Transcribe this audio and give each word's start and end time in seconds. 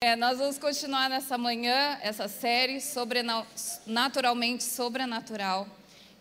É, 0.00 0.14
nós 0.14 0.38
vamos 0.38 0.58
continuar 0.58 1.10
nessa 1.10 1.36
manhã 1.36 1.98
essa 2.00 2.28
série 2.28 2.80
sobre 2.80 3.20
naturalmente 3.84 4.62
sobrenatural 4.62 5.66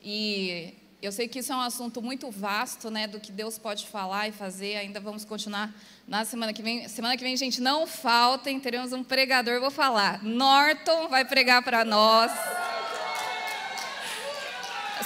e 0.03 0.73
eu 0.99 1.11
sei 1.11 1.27
que 1.27 1.37
isso 1.37 1.53
é 1.53 1.55
um 1.55 1.61
assunto 1.61 2.01
muito 2.01 2.31
vasto, 2.31 2.89
né, 2.89 3.05
do 3.05 3.19
que 3.19 3.31
Deus 3.31 3.59
pode 3.59 3.85
falar 3.85 4.27
e 4.27 4.31
fazer. 4.31 4.77
Ainda 4.77 4.99
vamos 4.99 5.23
continuar 5.23 5.71
na 6.07 6.25
semana 6.25 6.53
que 6.53 6.63
vem. 6.63 6.87
Semana 6.87 7.15
que 7.15 7.23
vem, 7.23 7.37
gente, 7.37 7.61
não 7.61 7.85
faltem, 7.85 8.59
teremos 8.59 8.93
um 8.93 9.03
pregador, 9.03 9.59
vou 9.59 9.69
falar. 9.69 10.23
Norton 10.23 11.07
vai 11.07 11.23
pregar 11.23 11.61
para 11.61 11.85
nós. 11.85 12.31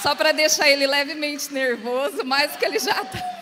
Só 0.01 0.15
para 0.15 0.31
deixar 0.31 0.69
ele 0.69 0.88
levemente 0.88 1.53
nervoso, 1.53 2.23
mais 2.23 2.55
que 2.55 2.63
ele 2.63 2.79
já 2.79 3.01
está. 3.01 3.40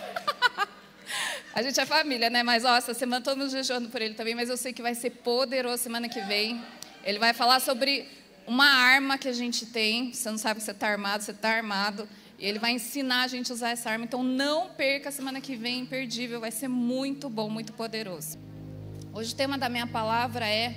A 1.52 1.62
gente 1.62 1.80
é 1.80 1.84
família, 1.84 2.30
né? 2.30 2.44
Mas 2.44 2.64
ó, 2.64 2.76
essa 2.76 2.94
semana 2.94 3.24
mundo 3.34 3.50
jejuando 3.50 3.88
por 3.88 4.00
ele 4.00 4.14
também, 4.14 4.36
mas 4.36 4.48
eu 4.48 4.56
sei 4.56 4.72
que 4.72 4.80
vai 4.80 4.94
ser 4.94 5.10
poderoso 5.10 5.82
semana 5.82 6.08
que 6.08 6.20
vem. 6.20 6.62
Ele 7.02 7.18
vai 7.18 7.32
falar 7.34 7.60
sobre 7.60 8.06
uma 8.46 8.66
arma 8.66 9.18
que 9.18 9.26
a 9.26 9.32
gente 9.32 9.66
tem. 9.66 10.12
Você 10.12 10.30
não 10.30 10.38
sabe 10.38 10.60
que 10.60 10.64
você 10.64 10.70
está 10.70 10.86
armado, 10.86 11.24
você 11.24 11.32
está 11.32 11.50
armado. 11.50 12.08
E 12.38 12.46
ele 12.46 12.60
vai 12.60 12.70
ensinar 12.70 13.22
a 13.22 13.26
gente 13.26 13.50
a 13.50 13.54
usar 13.54 13.70
essa 13.70 13.90
arma. 13.90 14.04
Então 14.04 14.22
não 14.22 14.68
perca 14.68 15.10
semana 15.10 15.40
que 15.40 15.56
vem, 15.56 15.80
imperdível. 15.80 16.38
Vai 16.38 16.52
ser 16.52 16.68
muito 16.68 17.28
bom, 17.28 17.50
muito 17.50 17.72
poderoso. 17.72 18.38
Hoje 19.12 19.32
o 19.32 19.36
tema 19.36 19.58
da 19.58 19.68
minha 19.68 19.88
palavra 19.88 20.48
é 20.48 20.76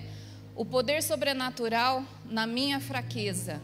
o 0.55 0.65
poder 0.65 1.03
sobrenatural 1.03 2.03
na 2.25 2.47
minha 2.47 2.79
fraqueza. 2.79 3.61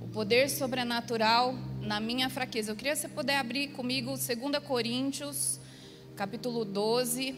O 0.00 0.08
poder 0.08 0.50
sobrenatural 0.50 1.54
na 1.80 2.00
minha 2.00 2.28
fraqueza. 2.28 2.72
Eu 2.72 2.76
queria 2.76 2.94
que 2.94 2.98
você 2.98 3.08
puder 3.08 3.38
abrir 3.38 3.68
comigo 3.68 4.10
2 4.10 4.28
Coríntios 4.66 5.60
capítulo 6.16 6.64
12, 6.64 7.34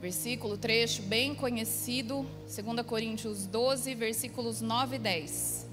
versículo, 0.00 0.56
trecho 0.56 1.02
bem 1.02 1.34
conhecido, 1.34 2.26
2 2.44 2.86
Coríntios 2.86 3.46
12, 3.46 3.94
versículos 3.94 4.62
9 4.62 4.96
e 4.96 4.98
10. 4.98 5.68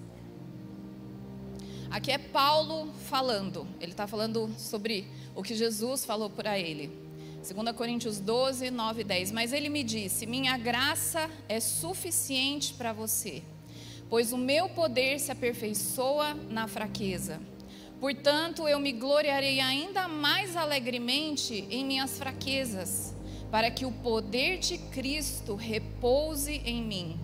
Aqui 1.89 2.11
é 2.11 2.17
Paulo 2.17 2.91
falando, 3.05 3.65
ele 3.79 3.93
está 3.93 4.05
falando 4.05 4.53
sobre 4.57 5.07
o 5.33 5.41
que 5.41 5.55
Jesus 5.55 6.03
falou 6.03 6.29
para 6.29 6.59
ele. 6.59 6.91
2 7.37 7.73
Coríntios 7.73 8.19
12, 8.19 8.69
9 8.69 9.01
e 9.01 9.03
10. 9.05 9.31
Mas 9.31 9.53
ele 9.53 9.69
me 9.69 9.85
disse: 9.85 10.25
Minha 10.25 10.57
graça 10.57 11.29
é 11.47 11.61
suficiente 11.61 12.73
para 12.73 12.91
você, 12.91 13.41
pois 14.09 14.33
o 14.33 14.37
meu 14.37 14.67
poder 14.67 15.21
se 15.21 15.31
aperfeiçoa 15.31 16.33
na 16.49 16.67
fraqueza. 16.67 17.39
Portanto, 17.99 18.67
eu 18.67 18.79
me 18.79 18.91
gloriarei 18.91 19.59
ainda 19.59 20.07
mais 20.07 20.55
alegremente 20.55 21.67
em 21.69 21.83
minhas 21.83 22.17
fraquezas, 22.17 23.15
para 23.49 23.71
que 23.71 23.85
o 23.85 23.91
poder 23.91 24.59
de 24.59 24.77
Cristo 24.77 25.55
repouse 25.55 26.61
em 26.63 26.83
mim. 26.83 27.19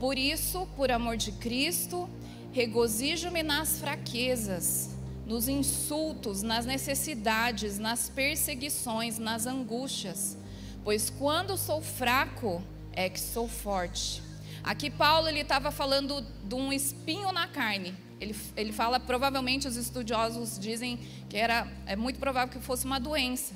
Por 0.00 0.16
isso, 0.16 0.66
por 0.76 0.90
amor 0.90 1.18
de 1.18 1.32
Cristo, 1.32 2.08
regozijo-me 2.52 3.42
nas 3.42 3.78
fraquezas, 3.78 4.96
nos 5.26 5.46
insultos, 5.46 6.42
nas 6.42 6.64
necessidades, 6.64 7.78
nas 7.78 8.08
perseguições, 8.08 9.18
nas 9.18 9.44
angústias, 9.44 10.38
pois 10.84 11.10
quando 11.10 11.58
sou 11.58 11.82
fraco 11.82 12.62
é 12.92 13.10
que 13.10 13.20
sou 13.20 13.46
forte. 13.46 14.22
Aqui 14.64 14.88
Paulo 14.88 15.28
ele 15.28 15.40
estava 15.40 15.70
falando 15.70 16.24
de 16.44 16.54
um 16.54 16.72
espinho 16.72 17.30
na 17.30 17.46
carne 17.46 18.07
ele, 18.20 18.34
ele 18.56 18.72
fala, 18.72 18.98
provavelmente 18.98 19.68
os 19.68 19.76
estudiosos 19.76 20.58
dizem 20.58 20.98
que 21.28 21.36
era 21.36 21.66
é 21.86 21.96
muito 21.96 22.18
provável 22.18 22.52
que 22.52 22.64
fosse 22.64 22.84
uma 22.84 22.98
doença. 22.98 23.54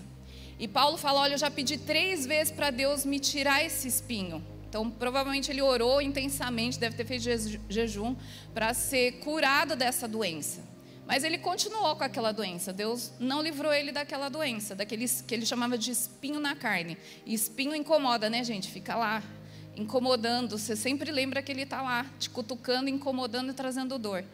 E 0.59 0.69
Paulo 0.69 0.97
fala: 0.97 1.21
Olha, 1.21 1.35
eu 1.35 1.39
já 1.39 1.51
pedi 1.51 1.77
três 1.77 2.25
vezes 2.25 2.53
para 2.53 2.71
Deus 2.71 3.05
me 3.05 3.19
tirar 3.19 3.65
esse 3.65 3.89
espinho. 3.89 4.45
Então, 4.69 4.91
provavelmente 4.91 5.51
ele 5.51 5.61
orou 5.61 6.01
intensamente, 6.01 6.79
deve 6.79 6.97
ter 6.97 7.05
feito 7.05 7.25
jejum 7.69 8.17
para 8.55 8.73
ser 8.73 9.19
curado 9.19 9.77
dessa 9.77 10.09
doença. 10.09 10.63
Mas 11.07 11.25
ele 11.25 11.37
continuou 11.37 11.95
com 11.97 12.05
aquela 12.05 12.33
doença. 12.33 12.73
Deus 12.73 13.13
não 13.19 13.43
livrou 13.43 13.73
ele 13.73 13.93
daquela 13.93 14.29
doença, 14.29 14.75
daquele 14.75 15.07
que 15.07 15.35
ele 15.35 15.45
chamava 15.45 15.77
de 15.77 15.91
espinho 15.91 16.41
na 16.41 16.55
carne. 16.55 16.97
E 17.27 17.35
espinho 17.35 17.75
incomoda, 17.75 18.31
né, 18.31 18.43
gente? 18.45 18.71
Fica 18.71 18.95
lá 18.95 19.23
incomodando. 19.77 20.57
Você 20.57 20.75
sempre 20.77 21.11
lembra 21.11 21.43
que 21.43 21.53
ele 21.53 21.63
está 21.63 21.83
lá, 21.83 22.07
te 22.19 22.31
cutucando, 22.31 22.89
incomodando 22.89 23.51
e 23.51 23.55
trazendo 23.55 23.99
dor. 23.99 24.25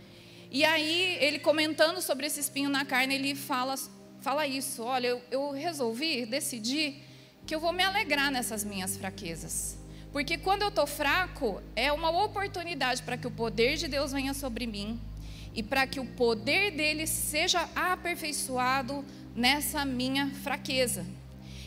E 0.51 0.65
aí, 0.65 1.19
ele 1.21 1.39
comentando 1.39 2.01
sobre 2.01 2.27
esse 2.27 2.41
espinho 2.41 2.71
na 2.71 2.85
carne, 2.85 3.15
ele 3.15 3.35
fala, 3.35 3.75
fala 4.21 4.47
isso: 4.47 4.83
olha, 4.83 5.09
eu, 5.09 5.23
eu 5.31 5.51
resolvi, 5.51 6.25
decidi 6.25 7.03
que 7.47 7.55
eu 7.55 7.61
vou 7.61 7.73
me 7.73 7.83
alegrar 7.83 8.31
nessas 8.31 8.65
minhas 8.65 8.97
fraquezas. 8.97 9.79
Porque 10.13 10.39
quando 10.39 10.63
eu 10.63 10.69
estou 10.69 10.87
fraco, 10.87 11.63
é 11.77 11.93
uma 11.93 12.11
oportunidade 12.25 13.03
para 13.03 13.17
que 13.17 13.27
o 13.27 13.31
poder 13.31 13.77
de 13.77 13.89
Deus 13.89 14.13
venha 14.13 14.33
sobre 14.33 14.67
mim 14.67 14.99
e 15.55 15.63
para 15.63 15.87
que 15.87 16.01
o 16.01 16.07
poder 16.07 16.71
dele 16.71 17.07
seja 17.07 17.69
aperfeiçoado 17.75 19.05
nessa 19.35 19.85
minha 19.85 20.31
fraqueza. 20.43 21.05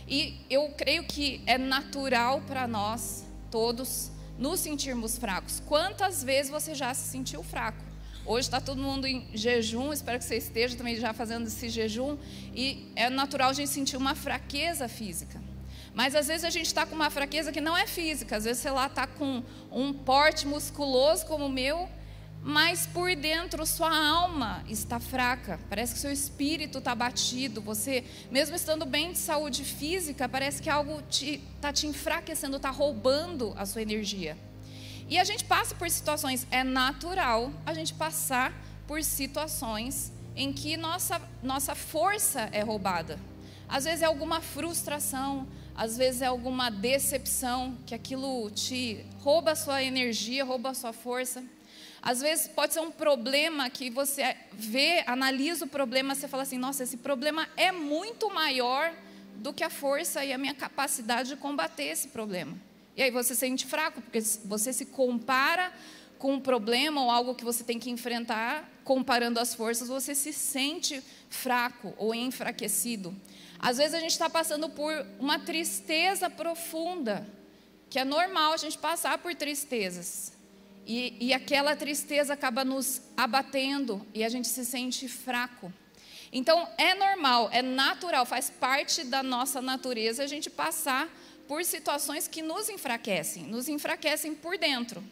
E 0.07 0.39
eu 0.49 0.69
creio 0.77 1.03
que 1.03 1.41
é 1.45 1.57
natural 1.57 2.41
para 2.41 2.67
nós 2.67 3.23
todos 3.51 4.11
nos 4.37 4.59
sentirmos 4.59 5.17
fracos. 5.17 5.61
Quantas 5.67 6.23
vezes 6.23 6.51
você 6.51 6.73
já 6.73 6.93
se 6.93 7.09
sentiu 7.09 7.43
fraco? 7.43 7.90
Hoje 8.25 8.47
está 8.47 8.61
todo 8.61 8.81
mundo 8.81 9.07
em 9.07 9.27
jejum, 9.33 9.91
espero 9.91 10.19
que 10.19 10.25
você 10.25 10.37
esteja 10.37 10.75
também 10.75 10.95
já 10.95 11.11
fazendo 11.11 11.47
esse 11.47 11.69
jejum. 11.69 12.17
E 12.53 12.91
é 12.95 13.09
natural 13.09 13.49
a 13.49 13.53
gente 13.53 13.69
sentir 13.69 13.97
uma 13.97 14.13
fraqueza 14.13 14.87
física. 14.87 15.41
Mas 15.93 16.15
às 16.15 16.27
vezes 16.27 16.43
a 16.43 16.49
gente 16.49 16.67
está 16.67 16.85
com 16.85 16.95
uma 16.95 17.09
fraqueza 17.09 17.51
que 17.51 17.59
não 17.59 17.75
é 17.75 17.87
física. 17.87 18.37
Às 18.37 18.45
vezes, 18.45 18.61
sei 18.61 18.71
lá, 18.71 18.85
está 18.85 19.07
com 19.07 19.43
um 19.71 19.91
porte 19.91 20.47
musculoso 20.47 21.25
como 21.25 21.47
o 21.47 21.49
meu, 21.49 21.89
mas 22.43 22.87
por 22.87 23.13
dentro 23.15 23.65
sua 23.65 23.93
alma 23.93 24.63
está 24.69 24.99
fraca. 24.99 25.59
Parece 25.67 25.93
que 25.95 25.99
seu 25.99 26.11
espírito 26.11 26.77
está 26.77 26.93
batido. 26.93 27.59
Você, 27.61 28.03
mesmo 28.29 28.55
estando 28.55 28.85
bem 28.85 29.11
de 29.11 29.17
saúde 29.17 29.65
física, 29.65 30.29
parece 30.29 30.61
que 30.61 30.69
algo 30.69 30.99
está 30.99 31.07
te, 31.09 31.37
tá 31.59 31.73
te 31.73 31.87
enfraquecendo, 31.87 32.57
está 32.57 32.69
roubando 32.69 33.53
a 33.57 33.65
sua 33.65 33.81
energia. 33.81 34.37
E 35.11 35.19
a 35.19 35.25
gente 35.25 35.43
passa 35.43 35.75
por 35.75 35.89
situações, 35.89 36.47
é 36.49 36.63
natural 36.63 37.51
a 37.65 37.73
gente 37.73 37.93
passar 37.93 38.53
por 38.87 39.03
situações 39.03 40.09
em 40.37 40.53
que 40.53 40.77
nossa, 40.77 41.21
nossa 41.43 41.75
força 41.75 42.47
é 42.53 42.61
roubada. 42.61 43.19
Às 43.67 43.83
vezes 43.83 44.03
é 44.03 44.05
alguma 44.05 44.39
frustração, 44.39 45.45
às 45.75 45.97
vezes 45.97 46.21
é 46.21 46.27
alguma 46.27 46.69
decepção, 46.71 47.77
que 47.85 47.93
aquilo 47.93 48.49
te 48.51 49.05
rouba 49.19 49.51
a 49.51 49.55
sua 49.55 49.83
energia, 49.83 50.45
rouba 50.45 50.69
a 50.69 50.73
sua 50.73 50.93
força. 50.93 51.43
Às 52.01 52.21
vezes 52.21 52.47
pode 52.47 52.73
ser 52.73 52.79
um 52.79 52.89
problema 52.89 53.69
que 53.69 53.89
você 53.89 54.37
vê, 54.53 55.03
analisa 55.05 55.65
o 55.65 55.67
problema, 55.67 56.15
você 56.15 56.29
fala 56.29 56.43
assim: 56.43 56.57
nossa, 56.57 56.83
esse 56.83 56.95
problema 56.95 57.49
é 57.57 57.69
muito 57.69 58.33
maior 58.33 58.93
do 59.35 59.51
que 59.51 59.63
a 59.65 59.69
força 59.69 60.23
e 60.23 60.31
a 60.31 60.37
minha 60.37 60.53
capacidade 60.53 61.27
de 61.27 61.35
combater 61.35 61.83
esse 61.83 62.07
problema. 62.07 62.70
E 62.95 63.01
aí 63.01 63.11
você 63.11 63.33
se 63.33 63.39
sente 63.39 63.65
fraco, 63.65 64.01
porque 64.01 64.21
você 64.45 64.73
se 64.73 64.85
compara 64.85 65.71
com 66.21 66.33
um 66.33 66.39
problema 66.39 67.01
ou 67.01 67.09
algo 67.09 67.33
que 67.33 67.43
você 67.43 67.63
tem 67.63 67.79
que 67.79 67.89
enfrentar, 67.89 68.69
comparando 68.83 69.39
as 69.39 69.55
forças, 69.55 69.87
você 69.87 70.13
se 70.13 70.31
sente 70.31 71.01
fraco 71.29 71.95
ou 71.97 72.13
enfraquecido. 72.13 73.15
Às 73.57 73.77
vezes 73.77 73.95
a 73.95 73.99
gente 73.99 74.11
está 74.11 74.29
passando 74.29 74.69
por 74.69 75.05
uma 75.19 75.39
tristeza 75.39 76.29
profunda, 76.29 77.27
que 77.89 77.97
é 77.97 78.05
normal 78.05 78.53
a 78.53 78.57
gente 78.57 78.77
passar 78.77 79.17
por 79.17 79.33
tristezas. 79.33 80.33
E, 80.85 81.15
e 81.19 81.33
aquela 81.33 81.75
tristeza 81.75 82.33
acaba 82.33 82.63
nos 82.63 83.01
abatendo 83.15 84.05
e 84.13 84.23
a 84.23 84.29
gente 84.29 84.47
se 84.47 84.65
sente 84.65 85.07
fraco. 85.07 85.71
Então 86.31 86.67
é 86.77 86.95
normal, 86.95 87.49
é 87.51 87.61
natural, 87.61 88.25
faz 88.25 88.49
parte 88.49 89.03
da 89.03 89.21
nossa 89.21 89.61
natureza 89.61 90.23
a 90.23 90.27
gente 90.27 90.49
passar 90.49 91.09
por 91.51 91.65
situações 91.65 92.29
que 92.29 92.41
nos 92.41 92.69
enfraquecem, 92.69 93.43
nos 93.43 93.67
enfraquecem 93.67 94.33
por 94.33 94.57
dentro. 94.57 95.03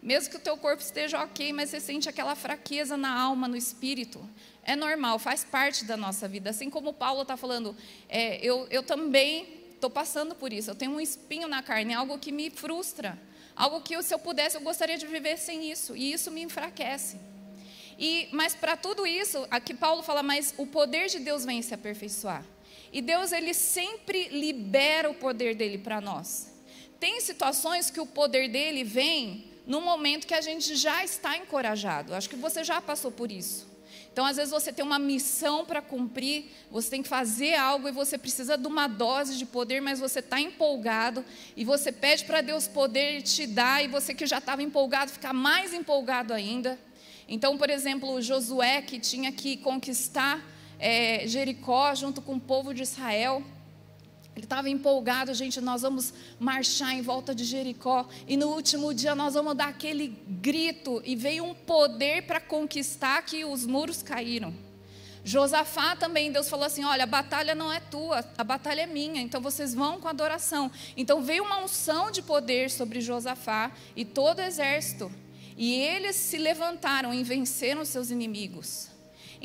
Mesmo 0.00 0.30
que 0.30 0.36
o 0.36 0.40
teu 0.40 0.56
corpo 0.56 0.80
esteja 0.80 1.20
ok, 1.20 1.52
mas 1.52 1.70
você 1.70 1.80
sente 1.80 2.08
aquela 2.08 2.36
fraqueza 2.36 2.96
na 2.96 3.20
alma, 3.20 3.48
no 3.48 3.56
espírito. 3.56 4.24
É 4.62 4.76
normal, 4.76 5.18
faz 5.18 5.42
parte 5.42 5.84
da 5.84 5.96
nossa 5.96 6.28
vida. 6.28 6.50
Assim 6.50 6.70
como 6.70 6.92
Paulo 6.92 7.22
está 7.22 7.36
falando, 7.36 7.76
é, 8.08 8.36
eu, 8.36 8.68
eu 8.70 8.84
também 8.84 9.48
estou 9.74 9.90
passando 9.90 10.36
por 10.36 10.52
isso. 10.52 10.70
Eu 10.70 10.76
tenho 10.76 10.92
um 10.92 11.00
espinho 11.00 11.48
na 11.48 11.60
carne, 11.60 11.92
algo 11.92 12.20
que 12.20 12.30
me 12.30 12.50
frustra. 12.50 13.20
Algo 13.56 13.80
que, 13.80 14.00
se 14.00 14.14
eu 14.14 14.18
pudesse, 14.20 14.56
eu 14.56 14.60
gostaria 14.60 14.96
de 14.96 15.08
viver 15.08 15.36
sem 15.38 15.72
isso. 15.72 15.96
E 15.96 16.12
isso 16.12 16.30
me 16.30 16.42
enfraquece. 16.42 17.18
E, 17.98 18.28
mas 18.30 18.54
para 18.54 18.76
tudo 18.76 19.04
isso, 19.04 19.44
aqui 19.50 19.74
Paulo 19.74 20.04
fala, 20.04 20.22
mas 20.22 20.54
o 20.56 20.68
poder 20.68 21.08
de 21.08 21.18
Deus 21.18 21.44
vem 21.44 21.60
se 21.62 21.74
aperfeiçoar. 21.74 22.53
E 22.94 23.02
Deus 23.02 23.32
ele 23.32 23.52
sempre 23.52 24.28
libera 24.28 25.10
o 25.10 25.14
poder 25.14 25.56
dele 25.56 25.78
para 25.78 26.00
nós. 26.00 26.48
Tem 27.00 27.20
situações 27.20 27.90
que 27.90 28.00
o 28.00 28.06
poder 28.06 28.48
dele 28.48 28.84
vem 28.84 29.46
no 29.66 29.80
momento 29.80 30.28
que 30.28 30.32
a 30.32 30.40
gente 30.40 30.76
já 30.76 31.04
está 31.04 31.36
encorajado. 31.36 32.14
Acho 32.14 32.30
que 32.30 32.36
você 32.36 32.62
já 32.62 32.80
passou 32.80 33.10
por 33.10 33.32
isso. 33.32 33.66
Então, 34.12 34.24
às 34.24 34.36
vezes, 34.36 34.52
você 34.52 34.72
tem 34.72 34.84
uma 34.84 34.98
missão 34.98 35.64
para 35.64 35.82
cumprir, 35.82 36.44
você 36.70 36.88
tem 36.88 37.02
que 37.02 37.08
fazer 37.08 37.56
algo 37.56 37.88
e 37.88 37.90
você 37.90 38.16
precisa 38.16 38.56
de 38.56 38.68
uma 38.68 38.86
dose 38.86 39.36
de 39.36 39.44
poder, 39.44 39.82
mas 39.82 39.98
você 39.98 40.20
está 40.20 40.40
empolgado 40.40 41.24
e 41.56 41.64
você 41.64 41.90
pede 41.90 42.24
para 42.24 42.40
Deus 42.40 42.68
poder 42.68 43.22
te 43.22 43.44
dar, 43.44 43.84
e 43.84 43.88
você 43.88 44.14
que 44.14 44.24
já 44.24 44.38
estava 44.38 44.62
empolgado, 44.62 45.10
ficar 45.10 45.32
mais 45.32 45.74
empolgado 45.74 46.32
ainda. 46.32 46.78
Então, 47.26 47.58
por 47.58 47.68
exemplo, 47.68 48.22
Josué, 48.22 48.82
que 48.82 49.00
tinha 49.00 49.32
que 49.32 49.56
conquistar 49.56 50.53
é, 50.84 51.26
Jericó 51.26 51.94
junto 51.94 52.20
com 52.20 52.34
o 52.34 52.40
povo 52.40 52.74
de 52.74 52.82
Israel. 52.82 53.42
Ele 54.36 54.44
estava 54.44 54.68
empolgado, 54.68 55.32
gente, 55.32 55.58
nós 55.58 55.80
vamos 55.80 56.12
marchar 56.38 56.92
em 56.92 57.00
volta 57.00 57.34
de 57.34 57.42
Jericó 57.42 58.06
e 58.28 58.36
no 58.36 58.48
último 58.48 58.92
dia 58.92 59.14
nós 59.14 59.32
vamos 59.32 59.54
dar 59.54 59.68
aquele 59.68 60.08
grito 60.28 61.00
e 61.02 61.16
veio 61.16 61.42
um 61.44 61.54
poder 61.54 62.26
para 62.26 62.38
conquistar 62.38 63.22
que 63.22 63.46
os 63.46 63.64
muros 63.64 64.02
caíram. 64.02 64.52
Josafá 65.24 65.96
também, 65.96 66.30
Deus 66.30 66.50
falou 66.50 66.66
assim: 66.66 66.84
olha, 66.84 67.04
a 67.04 67.06
batalha 67.06 67.54
não 67.54 67.72
é 67.72 67.80
tua, 67.80 68.22
a 68.36 68.44
batalha 68.44 68.82
é 68.82 68.86
minha, 68.86 69.22
então 69.22 69.40
vocês 69.40 69.72
vão 69.72 69.98
com 69.98 70.08
adoração. 70.08 70.70
Então 70.94 71.22
veio 71.22 71.44
uma 71.44 71.64
unção 71.64 72.10
de 72.10 72.20
poder 72.20 72.70
sobre 72.70 73.00
Josafá 73.00 73.72
e 73.96 74.04
todo 74.04 74.40
o 74.40 74.42
exército, 74.42 75.10
e 75.56 75.72
eles 75.72 76.14
se 76.16 76.36
levantaram 76.36 77.14
e 77.14 77.22
venceram 77.22 77.86
seus 77.86 78.10
inimigos. 78.10 78.92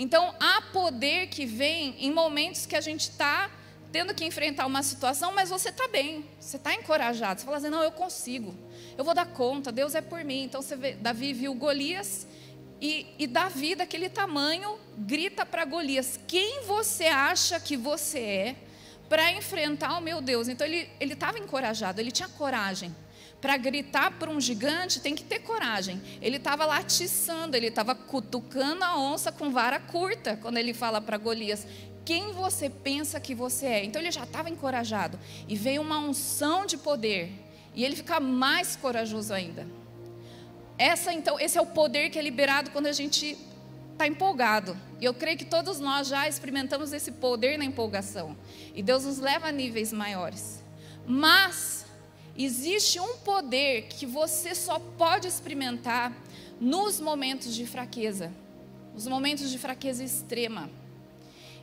Então 0.02 0.34
há 0.40 0.62
poder 0.62 1.28
que 1.28 1.46
vem 1.46 1.94
em 2.00 2.10
momentos 2.10 2.66
que 2.66 2.74
a 2.74 2.80
gente 2.80 3.02
está 3.02 3.52
tendo 3.92 4.14
que 4.14 4.24
enfrentar 4.24 4.66
uma 4.66 4.82
situação, 4.82 5.34
mas 5.34 5.50
você 5.50 5.68
está 5.68 5.90
bem, 5.90 6.26
você 6.40 6.56
está 6.56 6.74
encorajado. 6.74 7.42
Você 7.42 7.46
fala 7.46 7.58
assim: 7.58 7.68
não, 7.68 7.84
eu 7.84 7.92
consigo, 7.92 8.56
eu 8.98 9.04
vou 9.04 9.14
dar 9.14 9.26
conta, 9.26 9.74
Deus 9.74 9.96
é 9.96 10.00
por 10.00 10.24
mim. 10.24 10.44
Então 10.44 10.62
você 10.62 10.78
vê, 10.78 10.94
Davi 10.94 11.34
viu 11.34 11.54
Golias 11.54 12.26
e, 12.80 13.08
e 13.20 13.28
Davi, 13.28 13.76
daquele 13.76 14.08
tamanho, 14.08 14.80
grita 14.98 15.46
para 15.46 15.66
Golias: 15.66 16.18
quem 16.26 16.64
você 16.64 17.08
acha 17.08 17.60
que 17.60 17.76
você 17.76 18.20
é 18.20 18.56
para 19.10 19.34
enfrentar 19.34 19.98
o 19.98 20.02
meu 20.02 20.22
Deus? 20.22 20.48
Então 20.48 20.66
ele 20.66 20.88
estava 21.02 21.38
encorajado, 21.38 22.00
ele 22.00 22.10
tinha 22.12 22.30
coragem. 22.30 22.96
Para 23.42 23.56
gritar 23.58 24.12
para 24.20 24.30
um 24.30 24.40
gigante 24.40 25.00
tem 25.00 25.16
que 25.16 25.24
ter 25.24 25.40
coragem. 25.40 26.02
Ele 26.22 26.38
estava 26.38 26.66
lá 26.66 26.78
atiçando, 26.78 27.56
ele 27.56 27.68
estava 27.68 27.96
cutucando 27.96 28.84
a 28.84 28.98
onça 29.00 29.32
com 29.32 29.50
vara 29.50 29.80
curta, 29.80 30.38
quando 30.38 30.58
ele 30.58 30.74
fala 30.74 31.00
para 31.00 31.18
Golias: 31.18 31.66
quem 32.04 32.32
você 32.34 32.70
pensa 32.70 33.20
que 33.20 33.34
você 33.34 33.66
é. 33.66 33.86
Então 33.86 34.02
ele 34.02 34.12
já 34.12 34.24
estava 34.24 34.50
encorajado 34.50 35.20
e 35.48 35.56
veio 35.56 35.82
uma 35.82 36.00
unção 36.00 36.66
de 36.66 36.78
poder 36.78 37.32
e 37.74 37.86
ele 37.86 37.96
fica 37.96 38.20
mais 38.20 38.76
corajoso 38.76 39.34
ainda. 39.34 39.66
Essa 40.78 41.14
então, 41.14 41.40
esse 41.40 41.58
é 41.58 41.62
o 41.62 41.66
poder 41.66 42.10
que 42.10 42.18
é 42.18 42.22
liberado 42.22 42.72
quando 42.72 42.88
a 42.88 42.92
gente 42.92 43.38
está 43.92 44.08
empolgado. 44.08 44.78
E 45.00 45.06
eu 45.06 45.14
creio 45.14 45.38
que 45.38 45.46
todos 45.46 45.80
nós 45.80 46.08
já 46.08 46.28
experimentamos 46.28 46.94
esse 46.94 47.12
poder 47.12 47.58
na 47.58 47.66
empolgação. 47.66 48.36
E 48.74 48.82
Deus 48.82 49.04
nos 49.04 49.20
leva 49.20 49.48
a 49.48 49.52
níveis 49.52 49.92
maiores. 49.92 50.64
Mas 51.06 51.86
existe 52.46 53.00
um 53.00 53.18
poder 53.18 53.84
que 53.84 54.06
você 54.06 54.56
só 54.56 54.80
pode 54.80 55.28
experimentar 55.28 56.16
nos 56.60 57.00
momentos 57.00 57.54
de 57.54 57.66
fraqueza, 57.66 58.32
nos 58.94 59.08
momentos 59.08 59.52
de 59.52 59.58
fraqueza 59.58 60.04
extrema. 60.04 60.70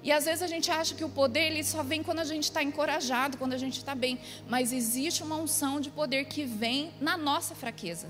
E 0.02 0.12
às 0.12 0.25
vezes 0.25 0.43
a 0.43 0.46
gente 0.46 0.70
acha 0.70 0.94
que 0.94 1.02
o 1.02 1.08
poder 1.08 1.46
ele 1.46 1.64
só 1.64 1.82
vem 1.82 2.02
quando 2.02 2.20
a 2.20 2.25
gente 2.25 2.44
está 2.44 2.62
encorajado, 2.62 3.37
quando 3.38 3.55
a 3.55 3.58
gente 3.58 3.78
está 3.78 3.94
bem. 3.94 4.20
Mas 4.49 4.73
existe 4.73 5.23
uma 5.23 5.34
unção 5.34 5.81
de 5.81 5.90
poder 5.90 6.26
que 6.26 6.44
vem 6.44 6.93
na 7.00 7.17
nossa 7.17 7.55
fraqueza. 7.55 8.06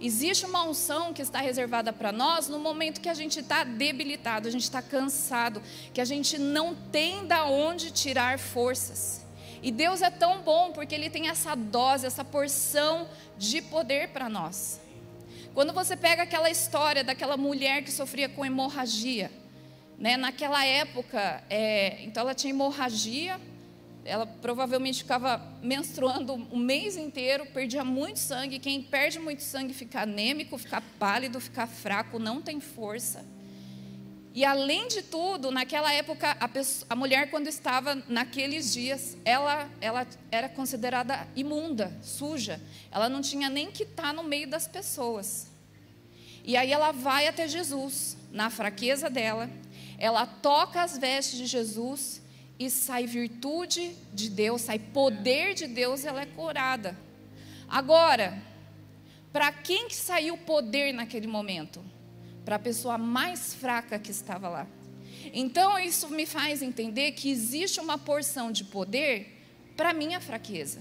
Existe 0.00 0.44
uma 0.44 0.62
unção 0.64 1.14
que 1.14 1.22
está 1.22 1.40
reservada 1.40 1.92
para 1.92 2.12
nós 2.12 2.48
no 2.48 2.58
momento 2.58 3.00
que 3.00 3.08
a 3.08 3.14
gente 3.14 3.40
está 3.40 3.64
debilitado, 3.64 4.46
a 4.46 4.50
gente 4.50 4.64
está 4.64 4.82
cansado, 4.82 5.62
que 5.94 6.00
a 6.00 6.04
gente 6.04 6.36
não 6.36 6.74
tem 6.74 7.26
da 7.26 7.46
onde 7.46 7.92
tirar 7.92 8.38
forças. 8.38 9.26
E 9.62 9.70
Deus 9.70 10.02
é 10.02 10.10
tão 10.10 10.42
bom 10.42 10.72
porque 10.72 10.94
Ele 10.94 11.10
tem 11.10 11.28
essa 11.28 11.54
dose, 11.54 12.06
essa 12.06 12.24
porção 12.24 13.08
de 13.36 13.60
poder 13.62 14.08
para 14.08 14.28
nós. 14.28 14.80
Quando 15.54 15.72
você 15.72 15.96
pega 15.96 16.22
aquela 16.22 16.50
história 16.50 17.02
daquela 17.02 17.36
mulher 17.36 17.82
que 17.82 17.90
sofria 17.90 18.28
com 18.28 18.44
hemorragia, 18.44 19.30
né? 19.98 20.16
Naquela 20.16 20.64
época, 20.64 21.42
é, 21.50 22.02
então 22.04 22.22
ela 22.22 22.34
tinha 22.34 22.50
hemorragia, 22.50 23.40
ela 24.04 24.26
provavelmente 24.26 25.02
ficava 25.02 25.42
menstruando 25.60 26.34
um 26.52 26.56
mês 26.58 26.96
inteiro, 26.96 27.44
perdia 27.46 27.84
muito 27.84 28.18
sangue. 28.18 28.58
Quem 28.58 28.80
perde 28.80 29.18
muito 29.18 29.42
sangue 29.42 29.74
fica 29.74 30.02
anêmico, 30.02 30.56
fica 30.56 30.80
pálido, 30.98 31.40
fica 31.40 31.66
fraco, 31.66 32.18
não 32.18 32.40
tem 32.40 32.60
força. 32.60 33.24
E 34.34 34.44
além 34.44 34.88
de 34.88 35.02
tudo, 35.02 35.50
naquela 35.50 35.92
época, 35.92 36.36
a, 36.38 36.48
pessoa, 36.48 36.86
a 36.90 36.94
mulher, 36.94 37.30
quando 37.30 37.48
estava 37.48 37.94
naqueles 38.06 38.72
dias, 38.72 39.16
ela, 39.24 39.68
ela 39.80 40.06
era 40.30 40.48
considerada 40.48 41.26
imunda, 41.34 41.96
suja. 42.02 42.60
Ela 42.90 43.08
não 43.08 43.20
tinha 43.20 43.48
nem 43.48 43.70
que 43.70 43.82
estar 43.82 44.12
no 44.12 44.22
meio 44.22 44.48
das 44.48 44.68
pessoas. 44.68 45.48
E 46.44 46.56
aí 46.56 46.72
ela 46.72 46.92
vai 46.92 47.26
até 47.26 47.48
Jesus, 47.48 48.16
na 48.30 48.48
fraqueza 48.48 49.10
dela, 49.10 49.50
ela 49.98 50.24
toca 50.24 50.82
as 50.82 50.96
vestes 50.96 51.38
de 51.38 51.46
Jesus 51.46 52.22
e 52.58 52.70
sai 52.70 53.06
virtude 53.06 53.94
de 54.12 54.30
Deus, 54.30 54.62
sai 54.62 54.78
poder 54.78 55.54
de 55.54 55.66
Deus, 55.66 56.04
ela 56.04 56.22
é 56.22 56.26
curada. 56.26 56.96
Agora, 57.68 58.40
para 59.32 59.52
quem 59.52 59.88
que 59.88 59.96
saiu 59.96 60.38
poder 60.38 60.92
naquele 60.92 61.26
momento? 61.26 61.84
Para 62.48 62.56
a 62.56 62.58
pessoa 62.58 62.96
mais 62.96 63.52
fraca 63.52 63.98
que 63.98 64.10
estava 64.10 64.48
lá. 64.48 64.66
Então 65.34 65.78
isso 65.78 66.08
me 66.08 66.24
faz 66.24 66.62
entender 66.62 67.12
que 67.12 67.30
existe 67.30 67.78
uma 67.78 67.98
porção 67.98 68.50
de 68.50 68.64
poder 68.64 69.38
para 69.76 69.92
minha 69.92 70.18
fraqueza. 70.18 70.80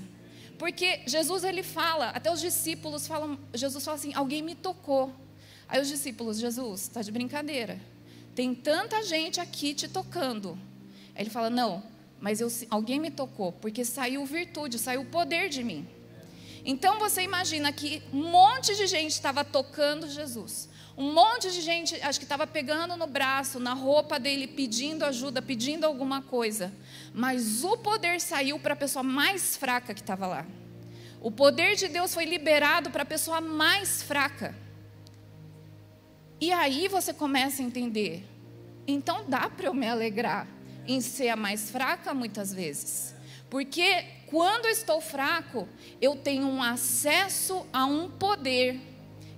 Porque 0.58 1.02
Jesus 1.06 1.44
ele 1.44 1.64
fala, 1.64 2.12
até 2.12 2.32
os 2.32 2.40
discípulos 2.40 3.06
falam, 3.06 3.38
Jesus 3.54 3.84
fala 3.84 3.98
assim: 3.98 4.14
alguém 4.14 4.42
me 4.42 4.56
tocou. 4.56 5.14
Aí 5.68 5.82
os 5.82 5.90
discípulos, 5.90 6.40
Jesus, 6.40 6.84
está 6.84 7.02
de 7.02 7.12
brincadeira. 7.12 7.78
Tem 8.34 8.56
tanta 8.56 9.04
gente 9.04 9.42
aqui 9.42 9.74
te 9.74 9.90
tocando. 9.90 10.58
Aí 11.14 11.24
ele 11.24 11.30
fala: 11.30 11.50
Não, 11.50 11.84
mas 12.22 12.40
eu, 12.40 12.48
alguém 12.70 12.98
me 12.98 13.12
tocou, 13.12 13.52
porque 13.52 13.84
saiu 13.84 14.26
virtude, 14.26 14.80
saiu 14.80 15.04
poder 15.04 15.50
de 15.50 15.66
mim. 15.66 15.86
Então 16.64 16.98
você 16.98 17.24
imagina 17.24 17.74
que 17.74 18.02
um 18.14 18.32
monte 18.32 18.74
de 18.74 18.88
gente 18.88 19.12
estava 19.12 19.44
tocando 19.44 20.10
Jesus. 20.10 20.70
Um 20.98 21.14
monte 21.14 21.52
de 21.52 21.62
gente, 21.62 21.96
acho 22.02 22.18
que 22.18 22.26
estava 22.26 22.48
pegando 22.48 22.98
no 22.98 23.06
braço, 23.06 23.60
na 23.60 23.74
roupa 23.74 24.20
dele, 24.20 24.48
pedindo 24.48 25.06
ajuda, 25.06 25.44
pedindo 25.44 25.86
alguma 25.86 26.24
coisa. 26.24 26.74
Mas 27.14 27.64
o 27.64 27.78
poder 27.78 28.20
saiu 28.20 28.58
para 28.60 28.74
a 28.74 28.78
pessoa 28.78 29.04
mais 29.04 29.56
fraca 29.56 29.94
que 29.94 30.02
estava 30.02 30.26
lá. 30.26 30.46
O 31.22 31.30
poder 31.30 31.76
de 31.76 31.88
Deus 31.88 32.16
foi 32.16 32.26
liberado 32.26 32.90
para 32.90 33.04
a 33.04 33.06
pessoa 33.06 33.40
mais 33.40 34.02
fraca. 34.02 34.56
E 36.42 36.52
aí 36.52 36.88
você 36.88 37.14
começa 37.14 37.62
a 37.62 37.66
entender. 37.66 38.28
Então 38.88 39.24
dá 39.28 39.48
para 39.52 39.68
eu 39.68 39.76
me 39.76 39.88
alegrar 39.88 40.48
em 40.88 41.00
ser 41.00 41.30
a 41.30 41.36
mais 41.36 41.70
fraca 41.70 42.12
muitas 42.12 42.52
vezes. 42.52 43.14
Porque 43.52 44.04
quando 44.26 44.66
eu 44.66 44.72
estou 44.72 45.00
fraco, 45.00 45.70
eu 46.02 46.16
tenho 46.16 46.48
um 46.48 46.64
acesso 46.64 47.68
a 47.72 47.86
um 47.86 48.10
poder 48.10 48.80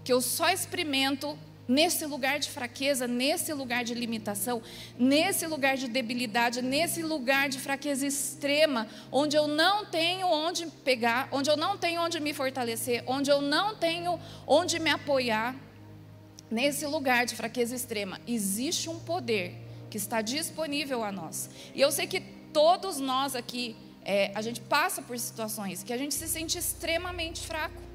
que 0.05 0.13
eu 0.13 0.21
só 0.21 0.49
experimento 0.49 1.37
nesse 1.69 2.03
lugar 2.07 2.39
de 2.39 2.49
fraqueza, 2.49 3.07
nesse 3.07 3.53
lugar 3.53 3.83
de 3.83 3.93
limitação, 3.93 4.59
nesse 4.97 5.45
lugar 5.45 5.77
de 5.77 5.87
debilidade, 5.87 6.63
nesse 6.63 7.03
lugar 7.03 7.47
de 7.47 7.59
fraqueza 7.59 8.07
extrema, 8.07 8.87
onde 9.11 9.37
eu 9.37 9.47
não 9.47 9.85
tenho 9.85 10.25
onde 10.27 10.65
pegar, 10.65 11.29
onde 11.31 11.47
eu 11.47 11.55
não 11.55 11.77
tenho 11.77 12.01
onde 12.01 12.19
me 12.19 12.33
fortalecer, 12.33 13.03
onde 13.05 13.29
eu 13.29 13.39
não 13.39 13.75
tenho 13.75 14.19
onde 14.47 14.79
me 14.79 14.89
apoiar 14.89 15.55
nesse 16.49 16.87
lugar 16.87 17.27
de 17.27 17.35
fraqueza 17.35 17.75
extrema, 17.75 18.19
existe 18.27 18.89
um 18.89 18.99
poder 18.99 19.55
que 19.91 19.97
está 19.97 20.21
disponível 20.21 21.03
a 21.03 21.11
nós. 21.11 21.51
E 21.75 21.81
eu 21.81 21.91
sei 21.91 22.07
que 22.07 22.19
todos 22.51 22.99
nós 22.99 23.35
aqui, 23.35 23.75
é, 24.03 24.31
a 24.33 24.41
gente 24.41 24.59
passa 24.61 25.03
por 25.03 25.17
situações 25.19 25.83
que 25.83 25.93
a 25.93 25.97
gente 25.97 26.15
se 26.15 26.27
sente 26.27 26.57
extremamente 26.57 27.41
fraco. 27.45 27.88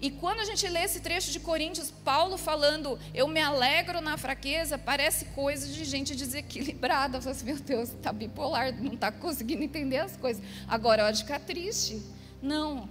E 0.00 0.10
quando 0.10 0.40
a 0.40 0.44
gente 0.44 0.66
lê 0.66 0.84
esse 0.84 1.00
trecho 1.00 1.30
de 1.30 1.38
Coríntios, 1.38 1.90
Paulo 1.90 2.38
falando, 2.38 2.98
eu 3.12 3.28
me 3.28 3.40
alegro 3.40 4.00
na 4.00 4.16
fraqueza, 4.16 4.78
parece 4.78 5.26
coisa 5.26 5.66
de 5.66 5.84
gente 5.84 6.16
desequilibrada. 6.16 7.18
Eu 7.18 7.22
falo 7.22 7.34
assim, 7.34 7.44
meu 7.44 7.56
Deus, 7.56 7.90
está 7.90 8.10
bipolar, 8.10 8.74
não 8.82 8.94
está 8.94 9.12
conseguindo 9.12 9.62
entender 9.62 9.98
as 9.98 10.16
coisas. 10.16 10.42
Agora, 10.66 11.04
hora 11.04 11.12
de 11.12 11.22
ficar 11.22 11.40
triste. 11.40 12.02
Não, 12.40 12.88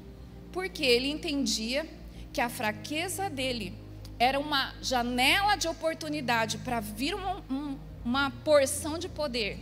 porque 0.52 0.86
ele 0.86 1.10
entendia 1.10 1.88
que 2.32 2.40
a 2.40 2.48
fraqueza 2.48 3.28
dele 3.28 3.74
era 4.20 4.40
uma 4.40 4.76
janela 4.80 5.56
de 5.56 5.68
oportunidade 5.68 6.60
para 6.60 6.80
vir 6.80 7.16
um, 7.16 7.42
um, 7.50 7.80
uma 8.06 8.30
porção 8.30 9.00
de 9.00 9.10
poder. 9.10 9.58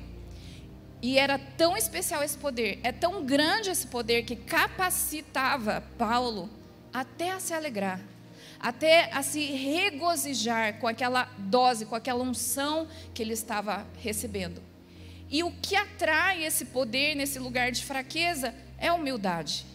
E 1.01 1.17
era 1.17 1.39
tão 1.39 1.77
especial 1.77 2.23
esse 2.23 2.37
poder, 2.37 2.79
é 2.83 2.91
tão 2.91 3.23
grande 3.23 3.69
esse 3.69 3.87
poder 3.87 4.23
que 4.23 4.35
capacitava 4.35 5.81
Paulo 5.97 6.49
até 6.93 7.31
a 7.31 7.39
se 7.39 7.53
alegrar, 7.53 8.01
até 8.59 9.11
a 9.13 9.21
se 9.21 9.43
regozijar 9.45 10.79
com 10.79 10.87
aquela 10.87 11.25
dose, 11.37 11.85
com 11.85 11.95
aquela 11.95 12.23
unção 12.23 12.87
que 13.13 13.21
ele 13.21 13.33
estava 13.33 13.85
recebendo. 13.99 14.61
E 15.29 15.43
o 15.43 15.51
que 15.51 15.75
atrai 15.75 16.43
esse 16.43 16.65
poder 16.65 17.15
nesse 17.15 17.37
lugar 17.37 17.71
de 17.71 17.83
fraqueza 17.83 18.53
é 18.77 18.91
humildade. 18.91 19.65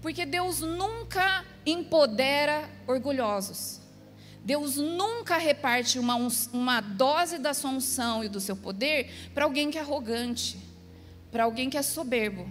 Porque 0.00 0.24
Deus 0.24 0.60
nunca 0.60 1.44
empodera 1.66 2.68
orgulhosos. 2.86 3.80
Deus 4.44 4.76
nunca 4.76 5.38
reparte 5.38 5.98
uma, 5.98 6.16
uma 6.52 6.80
dose 6.82 7.38
da 7.38 7.54
sua 7.54 7.70
unção 7.70 8.22
e 8.22 8.28
do 8.28 8.40
seu 8.40 8.54
poder 8.54 9.10
para 9.32 9.44
alguém 9.44 9.70
que 9.70 9.78
é 9.78 9.80
arrogante, 9.80 10.58
para 11.32 11.44
alguém 11.44 11.70
que 11.70 11.78
é 11.78 11.82
soberbo. 11.82 12.46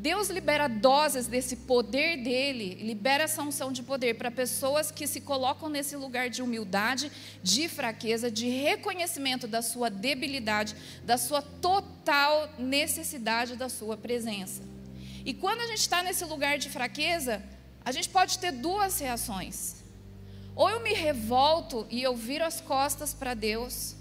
Deus 0.00 0.30
libera 0.30 0.66
doses 0.66 1.26
desse 1.26 1.54
poder 1.54 2.22
dele, 2.22 2.74
libera 2.76 3.24
essa 3.24 3.42
unção 3.42 3.70
de 3.70 3.82
poder 3.82 4.14
para 4.14 4.30
pessoas 4.30 4.90
que 4.90 5.06
se 5.06 5.20
colocam 5.20 5.68
nesse 5.68 5.94
lugar 5.94 6.30
de 6.30 6.40
humildade, 6.40 7.12
de 7.42 7.68
fraqueza, 7.68 8.30
de 8.30 8.48
reconhecimento 8.48 9.46
da 9.46 9.60
sua 9.60 9.90
debilidade, 9.90 10.74
da 11.04 11.18
sua 11.18 11.42
total 11.42 12.48
necessidade 12.58 13.56
da 13.56 13.68
sua 13.68 13.94
presença. 13.94 14.62
E 15.22 15.34
quando 15.34 15.60
a 15.60 15.66
gente 15.66 15.80
está 15.80 16.02
nesse 16.02 16.24
lugar 16.24 16.56
de 16.56 16.70
fraqueza, 16.70 17.42
a 17.84 17.92
gente 17.92 18.08
pode 18.08 18.38
ter 18.38 18.52
duas 18.52 18.98
reações. 19.00 19.84
Ou 20.56 20.70
eu 20.70 20.80
me 20.80 20.94
revolto 20.94 21.86
e 21.90 22.02
eu 22.02 22.16
viro 22.16 22.46
as 22.46 22.58
costas 22.58 23.12
para 23.12 23.34
Deus, 23.34 23.96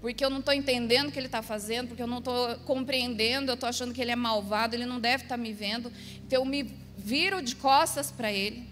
porque 0.00 0.24
eu 0.24 0.30
não 0.30 0.38
estou 0.38 0.54
entendendo 0.54 1.08
o 1.08 1.12
que 1.12 1.18
ele 1.18 1.26
está 1.26 1.42
fazendo, 1.42 1.88
porque 1.88 2.02
eu 2.02 2.06
não 2.06 2.18
estou 2.18 2.56
compreendendo, 2.60 3.50
eu 3.50 3.54
estou 3.54 3.68
achando 3.68 3.92
que 3.92 4.00
ele 4.00 4.10
é 4.10 4.16
malvado, 4.16 4.74
ele 4.74 4.86
não 4.86 4.98
deve 4.98 5.24
estar 5.24 5.36
tá 5.36 5.42
me 5.42 5.52
vendo, 5.52 5.92
então 6.26 6.40
eu 6.40 6.44
me 6.44 6.62
viro 6.96 7.42
de 7.42 7.54
costas 7.56 8.10
para 8.10 8.32
ele. 8.32 8.68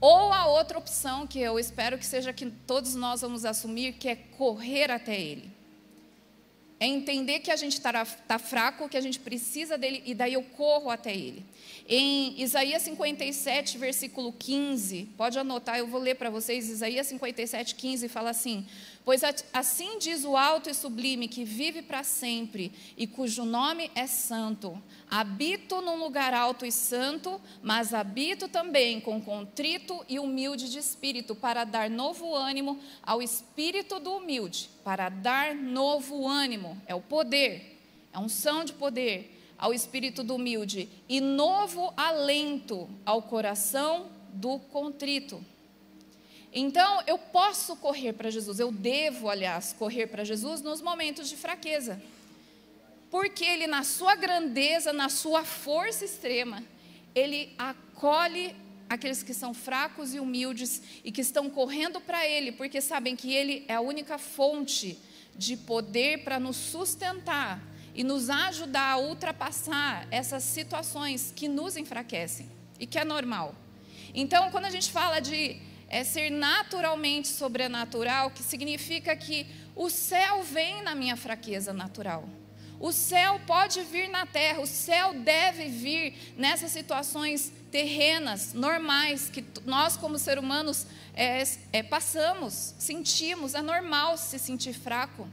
Ou 0.00 0.32
a 0.32 0.46
outra 0.46 0.78
opção, 0.78 1.26
que 1.26 1.38
eu 1.38 1.58
espero 1.58 1.96
que 1.96 2.04
seja 2.04 2.32
que 2.32 2.46
todos 2.46 2.94
nós 2.94 3.20
vamos 3.20 3.44
assumir, 3.44 3.92
que 3.92 4.08
é 4.08 4.16
correr 4.16 4.90
até 4.90 5.18
ele. 5.18 5.48
É 6.80 6.86
entender 6.86 7.38
que 7.38 7.52
a 7.52 7.54
gente 7.54 7.74
está 7.74 8.04
tá 8.04 8.40
fraco, 8.40 8.88
que 8.88 8.96
a 8.96 9.00
gente 9.00 9.20
precisa 9.20 9.78
dele, 9.78 10.02
e 10.04 10.12
daí 10.12 10.32
eu 10.32 10.42
corro 10.42 10.90
até 10.90 11.14
ele. 11.14 11.46
Em 11.88 12.40
Isaías 12.42 12.82
57, 12.82 13.78
versículo 13.78 14.32
15, 14.32 15.10
pode 15.16 15.38
anotar, 15.38 15.78
eu 15.78 15.86
vou 15.86 16.00
ler 16.00 16.16
para 16.16 16.28
vocês. 16.28 16.68
Isaías 16.68 17.06
57, 17.06 17.76
15 17.76 18.08
fala 18.08 18.30
assim: 18.30 18.66
Pois 19.04 19.22
assim 19.52 19.98
diz 19.98 20.24
o 20.24 20.36
alto 20.36 20.70
e 20.70 20.74
sublime 20.74 21.26
que 21.26 21.44
vive 21.44 21.82
para 21.82 22.04
sempre 22.04 22.72
e 22.96 23.04
cujo 23.04 23.44
nome 23.44 23.90
é 23.96 24.06
santo. 24.06 24.80
Habito 25.10 25.80
num 25.82 25.96
lugar 25.96 26.32
alto 26.32 26.64
e 26.64 26.70
santo, 26.70 27.40
mas 27.62 27.92
habito 27.92 28.46
também 28.46 29.00
com 29.00 29.20
contrito 29.20 30.04
e 30.08 30.20
humilde 30.20 30.70
de 30.70 30.78
espírito, 30.78 31.34
para 31.34 31.64
dar 31.64 31.90
novo 31.90 32.32
ânimo 32.32 32.78
ao 33.02 33.20
espírito 33.20 33.98
do 33.98 34.18
humilde. 34.18 34.70
Para 34.84 35.08
dar 35.08 35.52
novo 35.52 36.28
ânimo, 36.28 36.80
é 36.86 36.94
o 36.94 37.00
poder, 37.00 37.80
é 38.12 38.18
unção 38.20 38.64
de 38.64 38.72
poder 38.72 39.40
ao 39.58 39.74
espírito 39.74 40.22
do 40.22 40.36
humilde 40.36 40.88
e 41.08 41.20
novo 41.20 41.92
alento 41.96 42.88
ao 43.04 43.22
coração 43.22 44.06
do 44.32 44.60
contrito. 44.60 45.44
Então, 46.52 47.02
eu 47.06 47.16
posso 47.16 47.74
correr 47.76 48.12
para 48.12 48.30
Jesus, 48.30 48.60
eu 48.60 48.70
devo, 48.70 49.30
aliás, 49.30 49.72
correr 49.72 50.06
para 50.06 50.22
Jesus 50.22 50.60
nos 50.60 50.82
momentos 50.82 51.28
de 51.28 51.36
fraqueza. 51.36 52.02
Porque 53.10 53.44
Ele, 53.44 53.66
na 53.66 53.82
sua 53.82 54.14
grandeza, 54.14 54.92
na 54.92 55.08
sua 55.08 55.44
força 55.44 56.04
extrema, 56.04 56.62
Ele 57.14 57.54
acolhe 57.56 58.54
aqueles 58.88 59.22
que 59.22 59.32
são 59.32 59.54
fracos 59.54 60.14
e 60.14 60.20
humildes 60.20 60.82
e 61.02 61.10
que 61.10 61.22
estão 61.22 61.48
correndo 61.48 61.98
para 62.00 62.26
Ele, 62.26 62.52
porque 62.52 62.82
sabem 62.82 63.16
que 63.16 63.32
Ele 63.32 63.64
é 63.66 63.74
a 63.74 63.80
única 63.80 64.18
fonte 64.18 64.98
de 65.34 65.56
poder 65.56 66.22
para 66.22 66.38
nos 66.38 66.56
sustentar 66.56 67.62
e 67.94 68.04
nos 68.04 68.28
ajudar 68.28 68.92
a 68.92 68.98
ultrapassar 68.98 70.06
essas 70.10 70.42
situações 70.42 71.32
que 71.34 71.48
nos 71.48 71.78
enfraquecem 71.78 72.50
e 72.78 72.86
que 72.86 72.98
é 72.98 73.04
normal. 73.04 73.54
Então, 74.14 74.50
quando 74.50 74.66
a 74.66 74.70
gente 74.70 74.90
fala 74.90 75.20
de 75.20 75.58
é 75.92 76.02
ser 76.02 76.30
naturalmente 76.30 77.28
sobrenatural, 77.28 78.30
que 78.30 78.42
significa 78.42 79.14
que 79.14 79.46
o 79.76 79.90
céu 79.90 80.42
vem 80.42 80.82
na 80.82 80.94
minha 80.94 81.16
fraqueza 81.16 81.72
natural. 81.72 82.24
O 82.80 82.90
céu 82.90 83.38
pode 83.46 83.80
vir 83.82 84.08
na 84.08 84.24
terra, 84.24 84.60
o 84.60 84.66
céu 84.66 85.12
deve 85.12 85.68
vir 85.68 86.34
nessas 86.36 86.72
situações 86.72 87.52
terrenas, 87.70 88.54
normais, 88.54 89.28
que 89.28 89.44
nós, 89.66 89.96
como 89.96 90.18
seres 90.18 90.42
humanos, 90.42 90.86
é, 91.14 91.44
é, 91.72 91.82
passamos, 91.82 92.74
sentimos, 92.78 93.54
é 93.54 93.60
normal 93.62 94.16
se 94.16 94.38
sentir 94.38 94.72
fraco. 94.72 95.28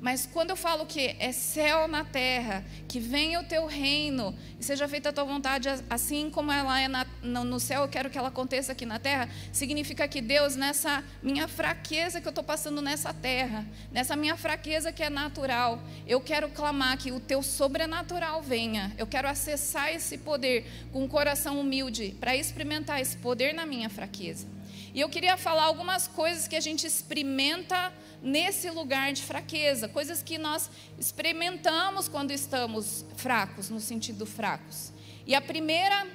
Mas 0.00 0.26
quando 0.26 0.50
eu 0.50 0.56
falo 0.56 0.86
que 0.86 1.14
é 1.18 1.30
céu 1.30 1.86
na 1.86 2.04
terra, 2.04 2.64
que 2.88 2.98
venha 2.98 3.38
o 3.38 3.44
teu 3.44 3.66
reino 3.66 4.34
e 4.58 4.64
seja 4.64 4.88
feita 4.88 5.10
a 5.10 5.12
tua 5.12 5.24
vontade, 5.24 5.68
assim 5.90 6.30
como 6.30 6.50
ela 6.50 6.80
é 6.80 6.88
na, 6.88 7.04
no 7.22 7.60
céu, 7.60 7.82
eu 7.82 7.88
quero 7.88 8.08
que 8.08 8.16
ela 8.16 8.28
aconteça 8.28 8.72
aqui 8.72 8.86
na 8.86 8.98
terra, 8.98 9.28
significa 9.52 10.08
que 10.08 10.22
Deus, 10.22 10.56
nessa 10.56 11.04
minha 11.22 11.46
fraqueza 11.46 12.18
que 12.18 12.26
eu 12.26 12.30
estou 12.30 12.42
passando 12.42 12.80
nessa 12.80 13.12
terra, 13.12 13.66
nessa 13.92 14.16
minha 14.16 14.36
fraqueza 14.38 14.90
que 14.90 15.02
é 15.02 15.10
natural, 15.10 15.82
eu 16.06 16.20
quero 16.20 16.48
clamar 16.48 16.96
que 16.96 17.12
o 17.12 17.20
teu 17.20 17.42
sobrenatural 17.42 18.42
venha. 18.42 18.92
Eu 18.96 19.06
quero 19.06 19.28
acessar 19.28 19.92
esse 19.92 20.16
poder 20.16 20.66
com 20.92 21.04
um 21.04 21.08
coração 21.08 21.60
humilde 21.60 22.16
para 22.18 22.34
experimentar 22.34 23.00
esse 23.02 23.18
poder 23.18 23.52
na 23.52 23.66
minha 23.66 23.90
fraqueza. 23.90 24.46
E 24.92 25.00
eu 25.00 25.08
queria 25.08 25.36
falar 25.36 25.64
algumas 25.64 26.08
coisas 26.08 26.48
que 26.48 26.56
a 26.56 26.60
gente 26.60 26.86
experimenta 26.86 27.92
nesse 28.22 28.70
lugar 28.70 29.12
de 29.12 29.22
fraqueza, 29.22 29.88
coisas 29.88 30.22
que 30.22 30.38
nós 30.38 30.70
experimentamos 30.98 32.08
quando 32.08 32.30
estamos 32.30 33.04
fracos, 33.16 33.70
no 33.70 33.80
sentido 33.80 34.26
fracos. 34.26 34.92
E 35.26 35.34
a 35.34 35.40
primeira 35.40 36.06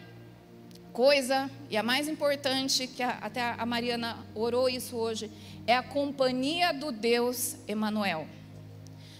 coisa, 0.93 1.49
e 1.69 1.75
a 1.75 1.83
mais 1.83 2.07
importante, 2.07 2.87
que 2.87 3.03
até 3.03 3.41
a 3.57 3.65
Mariana 3.65 4.25
orou 4.33 4.69
isso 4.69 4.95
hoje, 4.95 5.29
é 5.67 5.75
a 5.75 5.83
companhia 5.83 6.71
do 6.71 6.91
Deus 6.91 7.57
Emanuel. 7.67 8.27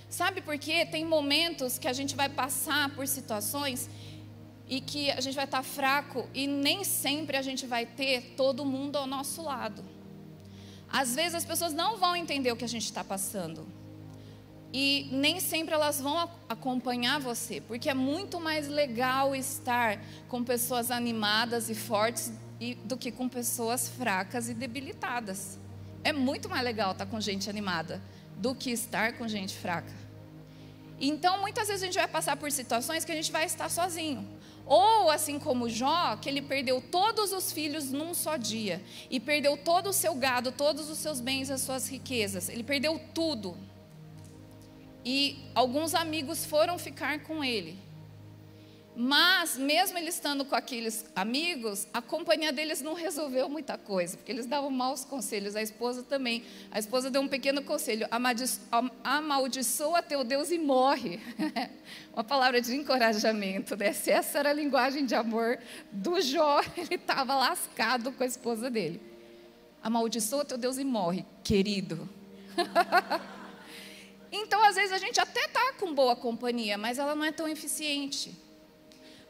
Sabe 0.10 0.40
por 0.42 0.58
quê? 0.58 0.86
Tem 0.86 1.04
momentos 1.04 1.78
que 1.78 1.88
a 1.88 1.94
gente 1.94 2.16
vai 2.16 2.30
passar 2.30 2.90
por 2.96 3.08
situações 3.08 3.90
e 4.68 4.80
que 4.80 5.12
a 5.12 5.20
gente 5.20 5.36
vai 5.36 5.46
estar 5.46 5.64
fraco 5.64 6.28
e 6.34 6.48
nem 6.48 6.84
sempre 6.84 7.36
a 7.38 7.42
gente 7.42 7.66
vai 7.66 7.86
ter 7.86 8.36
todo 8.38 8.64
mundo 8.64 8.96
ao 8.96 9.06
nosso 9.06 9.44
lado. 9.44 9.84
Às 10.96 11.14
vezes 11.14 11.36
as 11.36 11.44
pessoas 11.44 11.74
não 11.74 11.98
vão 11.98 12.16
entender 12.16 12.54
o 12.54 12.56
que 12.56 12.64
a 12.64 12.70
gente 12.70 12.86
está 12.86 13.04
passando. 13.04 13.68
E 14.72 15.10
nem 15.12 15.42
sempre 15.42 15.74
elas 15.74 16.00
vão 16.00 16.30
acompanhar 16.48 17.20
você, 17.20 17.60
porque 17.60 17.90
é 17.90 17.94
muito 17.94 18.40
mais 18.40 18.70
legal 18.70 19.36
estar 19.36 20.00
com 20.30 20.42
pessoas 20.42 20.92
animadas 20.92 21.70
e 21.70 21.76
fortes 21.76 22.32
do 22.86 22.96
que 22.96 23.12
com 23.12 23.28
pessoas 23.28 23.90
fracas 23.90 24.48
e 24.48 24.54
debilitadas. 24.54 25.60
É 26.02 26.14
muito 26.14 26.48
mais 26.48 26.64
legal 26.64 26.94
estar 26.94 27.06
com 27.08 27.20
gente 27.20 27.50
animada 27.50 28.02
do 28.38 28.56
que 28.56 28.72
estar 28.72 29.18
com 29.18 29.28
gente 29.28 29.54
fraca. 29.54 29.92
Então, 30.98 31.42
muitas 31.42 31.68
vezes 31.68 31.84
a 31.84 31.86
gente 31.88 31.96
vai 31.98 32.08
passar 32.08 32.38
por 32.38 32.50
situações 32.54 33.04
que 33.04 33.12
a 33.12 33.16
gente 33.16 33.34
vai 33.34 33.46
estar 33.46 33.70
sozinho. 33.70 34.26
Ou 34.66 35.12
assim 35.12 35.38
como 35.38 35.70
Jó, 35.70 36.16
que 36.16 36.28
ele 36.28 36.42
perdeu 36.42 36.82
todos 36.82 37.32
os 37.32 37.52
filhos 37.52 37.92
num 37.92 38.14
só 38.14 38.36
dia, 38.36 38.84
e 39.10 39.20
perdeu 39.20 39.56
todo 39.56 39.90
o 39.90 39.94
seu 39.94 40.16
gado, 40.16 40.52
todos 40.52 40.90
os 40.90 40.98
seus 40.98 41.20
bens, 41.20 41.52
as 41.52 41.62
suas 41.62 41.88
riquezas, 41.88 42.50
ele 42.50 42.64
perdeu 42.64 43.00
tudo. 43.14 43.56
E 45.04 45.38
alguns 45.54 45.94
amigos 45.94 46.44
foram 46.46 46.80
ficar 46.80 47.20
com 47.20 47.44
ele. 47.44 47.85
Mas, 48.98 49.58
mesmo 49.58 49.98
ele 49.98 50.08
estando 50.08 50.46
com 50.46 50.56
aqueles 50.56 51.06
amigos, 51.14 51.86
a 51.94 52.02
companhia 52.02 52.54
deles 52.54 52.82
não 52.82 52.94
resolveu 52.94 53.50
muita 53.50 53.78
coisa, 53.78 54.16
porque 54.16 54.32
eles 54.32 54.46
davam 54.46 54.72
maus 54.72 55.04
conselhos. 55.04 55.54
A 55.54 55.62
esposa 55.62 56.02
também. 56.02 56.46
A 56.72 56.80
esposa 56.80 57.12
deu 57.12 57.22
um 57.22 57.28
pequeno 57.28 57.62
conselho: 57.62 58.08
amaldiçoa 59.04 60.02
teu 60.02 60.24
Deus 60.24 60.50
e 60.50 60.58
morre. 60.58 61.20
Uma 62.14 62.24
palavra 62.24 62.62
de 62.62 62.74
encorajamento. 62.74 63.76
Né? 63.76 63.92
Se 63.92 64.12
essa 64.12 64.40
era 64.40 64.52
a 64.52 64.54
linguagem 64.54 65.06
de 65.06 65.14
amor 65.14 65.60
do 65.92 66.22
Jó, 66.22 66.62
ele 66.78 66.96
estava 66.96 67.36
lascado 67.36 68.14
com 68.14 68.24
a 68.24 68.26
esposa 68.26 68.70
dele. 68.70 69.02
Amaldiçoa 69.84 70.46
teu 70.46 70.58
Deus 70.58 70.78
e 70.78 70.86
morre, 70.86 71.26
querido. 71.44 72.08
então, 74.32 74.64
às 74.64 74.76
vezes, 74.76 74.94
a 74.94 74.98
gente 74.98 75.20
até 75.20 75.42
está 75.48 75.74
com 75.74 75.94
boa 75.94 76.16
companhia, 76.16 76.78
mas 76.78 76.98
ela 76.98 77.14
não 77.14 77.26
é 77.26 77.34
tão 77.34 77.46
eficiente. 77.46 78.45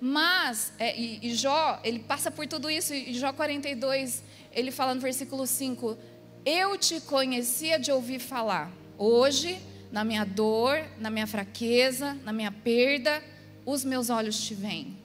Mas, 0.08 0.72
é, 0.78 0.96
e, 0.96 1.20
e, 1.24 1.34
Jó, 1.34 1.80
ele 1.84 1.98
passa 1.98 2.30
por 2.30 2.46
tudo 2.46 2.70
isso, 2.70 2.94
e 2.94 3.12
Jó 3.16 3.34
42, 3.34 4.22
ele 4.52 4.70
fala 4.70 4.94
no 4.94 5.02
versículo 5.02 5.48
5: 5.48 5.98
Eu 6.46 6.78
te 6.78 7.02
conhecia 7.02 7.80
de 7.80 7.92
ouvir 7.92 8.20
falar, 8.20 8.72
hoje, 9.00 9.60
na 9.92 10.04
minha 10.04 10.24
dor, 10.24 10.78
na 11.00 11.10
minha 11.10 11.26
fraqueza, 11.26 12.14
na 12.24 12.32
minha 12.32 12.52
perda, 12.52 13.20
os 13.66 13.84
meus 13.84 14.12
olhos 14.12 14.40
te 14.40 14.54
veem. 14.54 14.96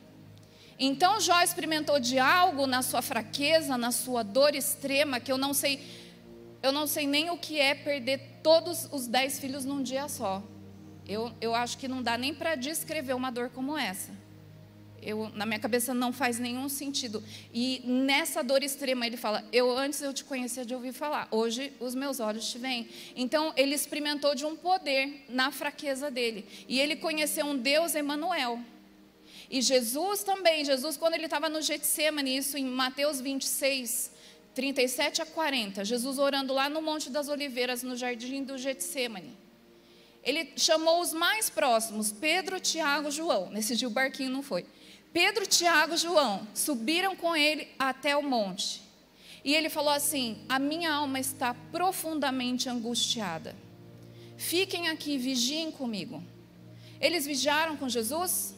Então 0.79 1.19
Jó 1.19 1.41
experimentou 1.41 1.99
de 1.99 2.19
algo 2.19 2.67
na 2.67 2.83
sua 2.83 3.01
fraqueza, 3.01 3.79
na 3.79 3.93
sua 3.93 4.23
dor 4.23 4.55
extrema, 4.55 5.19
que 5.19 5.33
eu 5.33 5.39
não 5.39 5.55
sei, 5.55 5.81
eu 6.63 6.73
não 6.73 6.87
sei 6.87 7.07
nem 7.07 7.31
o 7.31 7.39
que 7.39 7.59
é 7.59 7.75
perder 7.75 8.21
todos 8.43 8.87
os 8.93 9.07
dez 9.07 9.41
filhos 9.41 9.65
num 9.65 9.83
dia 9.83 10.07
só. 10.11 10.43
Eu, 11.09 11.33
eu 11.41 11.55
acho 11.55 11.79
que 11.79 11.89
não 11.89 12.03
dá 12.03 12.19
nem 12.19 12.35
para 12.35 12.55
descrever 12.55 13.15
uma 13.15 13.31
dor 13.31 13.49
como 13.49 13.79
essa. 13.79 14.21
Eu, 15.03 15.31
na 15.35 15.47
minha 15.47 15.59
cabeça 15.59 15.95
não 15.95 16.13
faz 16.13 16.39
nenhum 16.39 16.69
sentido. 16.69 17.23
E 17.53 17.83
nessa 17.85 18.43
dor 18.43 18.63
extrema 18.63 19.07
ele 19.07 19.17
fala: 19.17 19.45
Eu 19.53 19.77
antes 19.77 20.03
eu 20.03 20.13
te 20.13 20.25
conhecia 20.25 20.65
de 20.65 20.75
ouvir 20.75 20.93
falar, 20.93 21.29
hoje 21.31 21.73
os 21.81 21.95
meus 21.95 22.21
olhos 22.21 22.51
te 22.51 22.59
veem. 22.59 22.89
Então 23.17 23.53
ele 23.57 23.75
experimentou 23.75 24.35
de 24.35 24.45
um 24.45 24.57
poder 24.57 25.25
na 25.29 25.51
fraqueza 25.51 26.11
dele. 26.11 26.47
E 26.69 26.79
ele 26.81 26.97
conheceu 26.97 27.47
um 27.47 27.57
Deus 27.57 27.95
Emanuel. 27.95 28.61
E 29.51 29.61
Jesus 29.61 30.23
também, 30.23 30.65
Jesus 30.65 30.97
quando 30.97 31.15
ele 31.15 31.25
estava 31.25 31.49
no 31.49 31.61
Getsemane, 31.61 32.37
isso 32.37 32.57
em 32.57 32.65
Mateus 32.65 33.21
26, 33.21 34.13
37 34.55 35.23
a 35.23 35.27
40, 35.27 35.85
Jesus 35.85 36.19
orando 36.19 36.53
lá 36.53 36.69
no 36.69 36.81
Monte 36.81 37.11
das 37.11 37.29
Oliveiras, 37.29 37.83
no 37.83 37.97
jardim 37.97 38.45
do 38.45 38.57
Getsemane. 38.57 39.37
Ele 40.23 40.53
chamou 40.57 41.01
os 41.01 41.13
mais 41.13 41.49
próximos, 41.49 42.13
Pedro, 42.13 42.61
Tiago, 42.61 43.11
João. 43.11 43.51
Nesse 43.51 43.75
dia 43.75 43.89
o 43.89 43.91
barquinho 43.91 44.31
não 44.31 44.43
foi. 44.43 44.67
Pedro, 45.13 45.47
Tiago 45.47 45.95
e 45.95 45.97
João 45.99 46.47
subiram 46.55 47.17
com 47.17 47.35
ele 47.35 47.69
até 47.79 48.17
o 48.17 48.23
monte. 48.23 48.83
E 49.45 49.55
ele 49.55 49.69
falou 49.69 49.93
assim: 49.93 50.39
A 50.49 50.59
minha 50.59 50.93
alma 50.93 51.19
está 51.19 51.55
profundamente 51.73 52.69
angustiada. 52.69 53.57
Fiquem 54.37 54.89
aqui, 54.89 55.19
vigiem 55.19 55.71
comigo. 55.71 56.23
Eles 57.01 57.27
vigiaram 57.27 57.77
com 57.77 57.89
Jesus? 57.89 58.55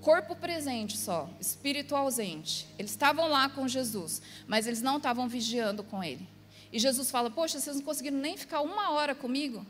Corpo 0.00 0.36
presente 0.36 0.98
só, 0.98 1.30
espírito 1.40 1.94
ausente. 1.94 2.66
Eles 2.78 2.90
estavam 2.90 3.28
lá 3.28 3.48
com 3.48 3.66
Jesus, 3.66 4.20
mas 4.46 4.66
eles 4.66 4.82
não 4.82 4.98
estavam 4.98 5.28
vigiando 5.28 5.82
com 5.82 6.02
ele. 6.02 6.26
E 6.72 6.78
Jesus 6.78 7.10
fala: 7.10 7.30
Poxa, 7.30 7.60
vocês 7.60 7.76
não 7.76 7.82
conseguiram 7.82 8.18
nem 8.18 8.36
ficar 8.36 8.60
uma 8.60 8.90
hora 8.90 9.14
comigo? 9.14 9.64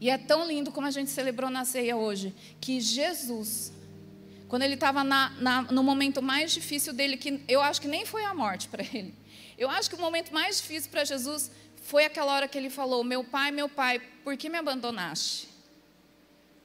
E 0.00 0.10
é 0.10 0.18
tão 0.18 0.46
lindo 0.46 0.72
como 0.72 0.86
a 0.86 0.90
gente 0.90 1.10
celebrou 1.10 1.50
na 1.50 1.64
ceia 1.64 1.96
hoje, 1.96 2.34
que 2.60 2.80
Jesus 2.80 3.72
quando 4.48 4.62
ele 4.62 4.74
estava 4.74 5.02
no 5.70 5.82
momento 5.82 6.22
mais 6.22 6.52
difícil 6.52 6.92
dele, 6.92 7.16
que 7.16 7.40
eu 7.48 7.60
acho 7.60 7.80
que 7.80 7.88
nem 7.88 8.04
foi 8.04 8.24
a 8.24 8.34
morte 8.34 8.68
para 8.68 8.82
ele. 8.82 9.14
Eu 9.56 9.70
acho 9.70 9.88
que 9.88 9.96
o 9.96 10.00
momento 10.00 10.32
mais 10.32 10.58
difícil 10.58 10.90
para 10.90 11.04
Jesus 11.04 11.50
foi 11.76 12.04
aquela 12.04 12.32
hora 12.32 12.48
que 12.48 12.58
ele 12.58 12.70
falou: 12.70 13.04
Meu 13.04 13.22
pai, 13.22 13.50
meu 13.50 13.68
pai, 13.68 14.00
por 14.22 14.36
que 14.36 14.48
me 14.48 14.58
abandonaste? 14.58 15.48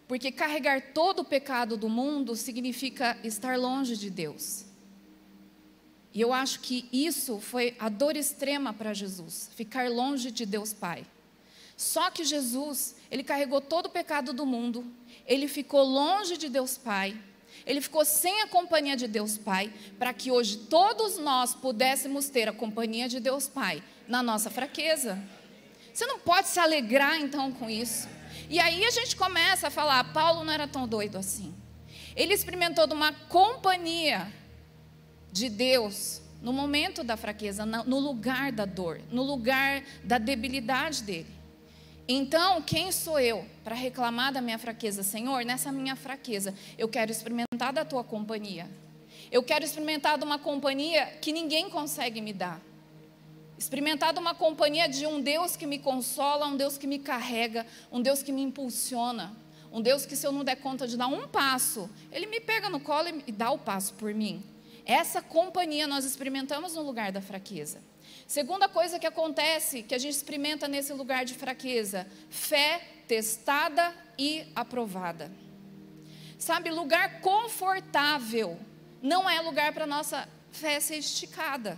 Porque 0.07 0.31
carregar 0.31 0.93
todo 0.93 1.19
o 1.19 1.25
pecado 1.25 1.77
do 1.77 1.87
mundo 1.87 2.35
significa 2.35 3.17
estar 3.23 3.57
longe 3.59 3.95
de 3.95 4.09
Deus. 4.09 4.65
E 6.11 6.21
eu 6.21 6.33
acho 6.33 6.61
que 6.61 6.89
isso 6.91 7.39
foi 7.39 7.75
a 7.77 7.87
dor 7.87 8.17
extrema 8.17 8.73
para 8.73 8.93
Jesus, 8.93 9.51
ficar 9.55 9.89
longe 9.89 10.31
de 10.31 10.45
Deus 10.45 10.73
Pai. 10.73 11.05
Só 11.77 12.09
que 12.09 12.23
Jesus, 12.23 12.95
ele 13.11 13.23
carregou 13.23 13.61
todo 13.61 13.85
o 13.85 13.89
pecado 13.89 14.33
do 14.33 14.45
mundo, 14.45 14.85
ele 15.25 15.47
ficou 15.47 15.83
longe 15.83 16.35
de 16.37 16.49
Deus 16.49 16.77
Pai, 16.77 17.15
ele 17.69 17.81
ficou 17.81 18.03
sem 18.03 18.41
a 18.41 18.47
companhia 18.47 18.97
de 18.97 19.07
Deus 19.07 19.37
Pai, 19.37 19.71
para 19.99 20.11
que 20.11 20.31
hoje 20.31 20.57
todos 20.57 21.19
nós 21.19 21.53
pudéssemos 21.53 22.27
ter 22.27 22.49
a 22.49 22.51
companhia 22.51 23.07
de 23.07 23.19
Deus 23.19 23.47
Pai 23.47 23.83
na 24.07 24.23
nossa 24.23 24.49
fraqueza. 24.49 25.21
Você 25.93 26.03
não 26.07 26.17
pode 26.17 26.47
se 26.47 26.59
alegrar 26.59 27.21
então 27.21 27.51
com 27.51 27.69
isso. 27.69 28.09
E 28.49 28.59
aí 28.59 28.83
a 28.83 28.89
gente 28.89 29.15
começa 29.15 29.67
a 29.67 29.69
falar: 29.69 30.11
Paulo 30.11 30.43
não 30.43 30.51
era 30.51 30.67
tão 30.67 30.87
doido 30.87 31.15
assim. 31.19 31.53
Ele 32.15 32.33
experimentou 32.33 32.87
de 32.87 32.93
uma 32.95 33.13
companhia 33.13 34.33
de 35.31 35.47
Deus 35.47 36.23
no 36.41 36.51
momento 36.51 37.03
da 37.03 37.15
fraqueza, 37.15 37.67
no 37.67 37.99
lugar 37.99 38.51
da 38.51 38.65
dor, 38.65 38.99
no 39.11 39.21
lugar 39.21 39.83
da 40.03 40.17
debilidade 40.17 41.03
dele. 41.03 41.38
Então, 42.11 42.59
quem 42.59 42.91
sou 42.91 43.19
eu 43.19 43.45
para 43.63 43.75
reclamar 43.75 44.33
da 44.33 44.41
minha 44.41 44.57
fraqueza? 44.57 45.03
Senhor, 45.03 45.45
nessa 45.45 45.71
minha 45.71 45.95
fraqueza, 45.95 46.55
eu 46.75 46.89
quero 46.89 47.11
experimentar 47.11 47.71
da 47.71 47.85
tua 47.85 48.03
companhia. 48.03 48.67
Eu 49.31 49.43
quero 49.43 49.63
experimentar 49.63 50.17
de 50.17 50.23
uma 50.23 50.39
companhia 50.39 51.05
que 51.21 51.31
ninguém 51.31 51.69
consegue 51.69 52.19
me 52.19 52.33
dar. 52.33 52.59
Experimentar 53.59 54.11
de 54.11 54.17
uma 54.17 54.33
companhia 54.33 54.89
de 54.89 55.05
um 55.05 55.21
Deus 55.21 55.55
que 55.55 55.67
me 55.67 55.77
consola, 55.77 56.47
um 56.47 56.57
Deus 56.57 56.79
que 56.79 56.87
me 56.87 56.97
carrega, 56.97 57.63
um 57.91 58.01
Deus 58.01 58.23
que 58.23 58.31
me 58.31 58.41
impulsiona. 58.41 59.31
Um 59.71 59.79
Deus 59.79 60.03
que, 60.03 60.15
se 60.15 60.25
eu 60.25 60.31
não 60.31 60.43
der 60.43 60.55
conta 60.55 60.87
de 60.87 60.97
dar 60.97 61.05
um 61.05 61.27
passo, 61.27 61.87
Ele 62.11 62.25
me 62.25 62.39
pega 62.39 62.71
no 62.71 62.79
colo 62.79 63.07
e 63.27 63.31
dá 63.31 63.51
o 63.51 63.59
passo 63.59 63.93
por 63.93 64.15
mim. 64.15 64.43
Essa 64.83 65.21
companhia 65.21 65.85
nós 65.85 66.05
experimentamos 66.05 66.73
no 66.73 66.81
lugar 66.81 67.11
da 67.11 67.21
fraqueza. 67.21 67.77
Segunda 68.29 68.69
coisa 68.69 68.99
que 68.99 69.07
acontece, 69.07 69.81
que 69.81 69.95
a 69.95 69.97
gente 69.97 70.13
experimenta 70.13 70.67
nesse 70.67 70.93
lugar 70.93 71.25
de 71.25 71.33
fraqueza: 71.33 72.05
fé 72.29 72.79
testada 73.07 73.91
e 74.19 74.45
aprovada. 74.55 75.31
Sabe, 76.37 76.69
lugar 76.69 77.21
confortável 77.21 78.55
não 79.01 79.27
é 79.27 79.41
lugar 79.41 79.73
para 79.73 79.87
nossa 79.87 80.29
fé 80.51 80.79
ser 80.79 80.97
esticada. 80.97 81.75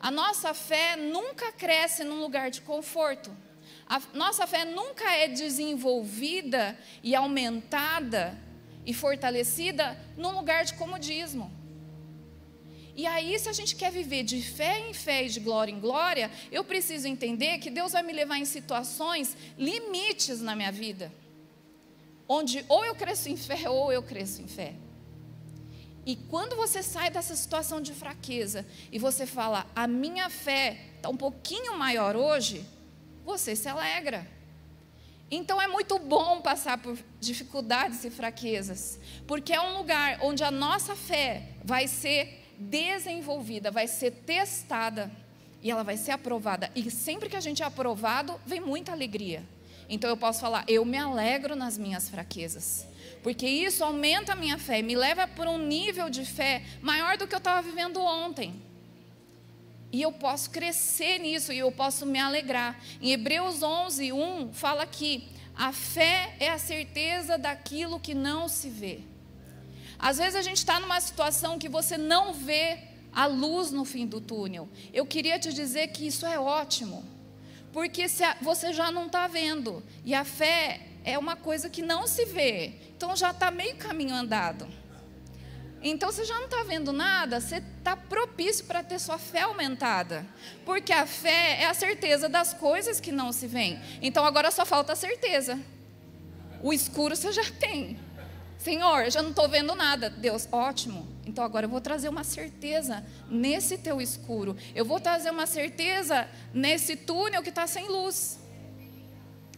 A 0.00 0.10
nossa 0.10 0.54
fé 0.54 0.96
nunca 0.96 1.52
cresce 1.52 2.04
num 2.04 2.20
lugar 2.20 2.50
de 2.50 2.62
conforto. 2.62 3.30
A 3.86 4.00
nossa 4.14 4.46
fé 4.46 4.64
nunca 4.64 5.04
é 5.10 5.28
desenvolvida 5.28 6.74
e 7.02 7.14
aumentada 7.14 8.34
e 8.86 8.94
fortalecida 8.94 9.94
num 10.16 10.30
lugar 10.30 10.64
de 10.64 10.72
comodismo. 10.72 11.55
E 12.96 13.06
aí, 13.06 13.38
se 13.38 13.46
a 13.46 13.52
gente 13.52 13.76
quer 13.76 13.92
viver 13.92 14.22
de 14.22 14.40
fé 14.40 14.88
em 14.88 14.94
fé 14.94 15.26
e 15.26 15.28
de 15.28 15.38
glória 15.38 15.70
em 15.70 15.78
glória, 15.78 16.30
eu 16.50 16.64
preciso 16.64 17.06
entender 17.06 17.58
que 17.58 17.68
Deus 17.68 17.92
vai 17.92 18.02
me 18.02 18.10
levar 18.10 18.38
em 18.38 18.46
situações 18.46 19.36
limites 19.58 20.40
na 20.40 20.56
minha 20.56 20.72
vida, 20.72 21.12
onde 22.26 22.64
ou 22.66 22.82
eu 22.86 22.94
cresço 22.94 23.28
em 23.28 23.36
fé 23.36 23.68
ou 23.68 23.92
eu 23.92 24.02
cresço 24.02 24.40
em 24.40 24.48
fé. 24.48 24.72
E 26.06 26.16
quando 26.16 26.56
você 26.56 26.82
sai 26.82 27.10
dessa 27.10 27.36
situação 27.36 27.82
de 27.82 27.92
fraqueza 27.92 28.64
e 28.90 28.98
você 28.98 29.26
fala, 29.26 29.66
a 29.74 29.86
minha 29.86 30.30
fé 30.30 30.80
está 30.96 31.10
um 31.10 31.16
pouquinho 31.18 31.76
maior 31.76 32.16
hoje, 32.16 32.64
você 33.26 33.54
se 33.54 33.68
alegra. 33.68 34.26
Então 35.30 35.60
é 35.60 35.66
muito 35.66 35.98
bom 35.98 36.40
passar 36.40 36.78
por 36.78 36.96
dificuldades 37.20 38.04
e 38.04 38.10
fraquezas, 38.10 38.98
porque 39.26 39.52
é 39.52 39.60
um 39.60 39.76
lugar 39.76 40.20
onde 40.22 40.42
a 40.42 40.50
nossa 40.50 40.96
fé 40.96 41.50
vai 41.62 41.86
ser 41.88 42.45
desenvolvida, 42.58 43.70
vai 43.70 43.86
ser 43.86 44.10
testada 44.10 45.10
e 45.62 45.70
ela 45.70 45.82
vai 45.82 45.96
ser 45.96 46.12
aprovada. 46.12 46.70
E 46.74 46.90
sempre 46.90 47.28
que 47.28 47.36
a 47.36 47.40
gente 47.40 47.62
é 47.62 47.66
aprovado, 47.66 48.40
vem 48.46 48.60
muita 48.60 48.92
alegria. 48.92 49.42
Então 49.88 50.10
eu 50.10 50.16
posso 50.16 50.40
falar, 50.40 50.64
eu 50.68 50.84
me 50.84 50.96
alegro 50.96 51.54
nas 51.54 51.78
minhas 51.78 52.08
fraquezas. 52.08 52.86
Porque 53.22 53.46
isso 53.46 53.82
aumenta 53.82 54.32
a 54.32 54.36
minha 54.36 54.58
fé, 54.58 54.82
me 54.82 54.94
leva 54.94 55.26
para 55.26 55.50
um 55.50 55.58
nível 55.58 56.08
de 56.10 56.24
fé 56.24 56.62
maior 56.80 57.16
do 57.16 57.26
que 57.26 57.34
eu 57.34 57.38
estava 57.38 57.62
vivendo 57.62 58.00
ontem. 58.00 58.54
E 59.92 60.02
eu 60.02 60.12
posso 60.12 60.50
crescer 60.50 61.18
nisso 61.18 61.52
e 61.52 61.58
eu 61.58 61.70
posso 61.70 62.04
me 62.04 62.18
alegrar. 62.18 62.78
Em 63.00 63.12
Hebreus 63.12 63.62
11, 63.62 64.12
1, 64.12 64.52
fala 64.52 64.86
que 64.86 65.28
a 65.56 65.72
fé 65.72 66.36
é 66.38 66.50
a 66.50 66.58
certeza 66.58 67.38
daquilo 67.38 67.98
que 67.98 68.14
não 68.14 68.48
se 68.48 68.68
vê. 68.68 69.00
Às 69.98 70.18
vezes 70.18 70.36
a 70.36 70.42
gente 70.42 70.58
está 70.58 70.78
numa 70.80 71.00
situação 71.00 71.58
que 71.58 71.68
você 71.68 71.96
não 71.96 72.32
vê 72.32 72.78
a 73.12 73.26
luz 73.26 73.70
no 73.70 73.84
fim 73.84 74.06
do 74.06 74.20
túnel. 74.20 74.68
Eu 74.92 75.06
queria 75.06 75.38
te 75.38 75.52
dizer 75.52 75.88
que 75.88 76.06
isso 76.06 76.26
é 76.26 76.38
ótimo, 76.38 77.04
porque 77.72 78.06
você 78.42 78.72
já 78.72 78.90
não 78.90 79.06
está 79.06 79.26
vendo, 79.26 79.82
e 80.04 80.14
a 80.14 80.24
fé 80.24 80.80
é 81.04 81.18
uma 81.18 81.36
coisa 81.36 81.70
que 81.70 81.82
não 81.82 82.06
se 82.06 82.24
vê, 82.26 82.74
então 82.96 83.16
já 83.16 83.30
está 83.30 83.50
meio 83.50 83.76
caminho 83.76 84.14
andado. 84.14 84.66
Então 85.82 86.10
você 86.10 86.24
já 86.24 86.34
não 86.34 86.46
está 86.46 86.64
vendo 86.64 86.92
nada, 86.92 87.40
você 87.40 87.62
está 87.78 87.96
propício 87.96 88.64
para 88.64 88.82
ter 88.82 88.98
sua 88.98 89.18
fé 89.18 89.42
aumentada. 89.42 90.26
Porque 90.64 90.92
a 90.92 91.06
fé 91.06 91.62
é 91.62 91.66
a 91.66 91.74
certeza 91.74 92.28
das 92.28 92.52
coisas 92.52 92.98
que 92.98 93.12
não 93.12 93.30
se 93.30 93.46
veem. 93.46 93.78
Então 94.02 94.24
agora 94.24 94.50
só 94.50 94.66
falta 94.66 94.94
a 94.94 94.96
certeza. 94.96 95.58
O 96.62 96.72
escuro 96.72 97.14
você 97.14 97.30
já 97.30 97.44
tem. 97.52 97.98
Senhor, 98.66 99.04
eu 99.04 99.10
já 99.12 99.22
não 99.22 99.30
estou 99.30 99.48
vendo 99.48 99.76
nada. 99.76 100.10
Deus, 100.10 100.48
ótimo. 100.50 101.06
Então 101.24 101.44
agora 101.44 101.66
eu 101.66 101.70
vou 101.70 101.80
trazer 101.80 102.08
uma 102.08 102.24
certeza 102.24 103.06
nesse 103.30 103.78
teu 103.78 104.00
escuro. 104.00 104.56
Eu 104.74 104.84
vou 104.84 104.98
trazer 104.98 105.30
uma 105.30 105.46
certeza 105.46 106.28
nesse 106.52 106.96
túnel 106.96 107.44
que 107.44 107.50
está 107.50 107.68
sem 107.68 107.86
luz. 107.86 108.40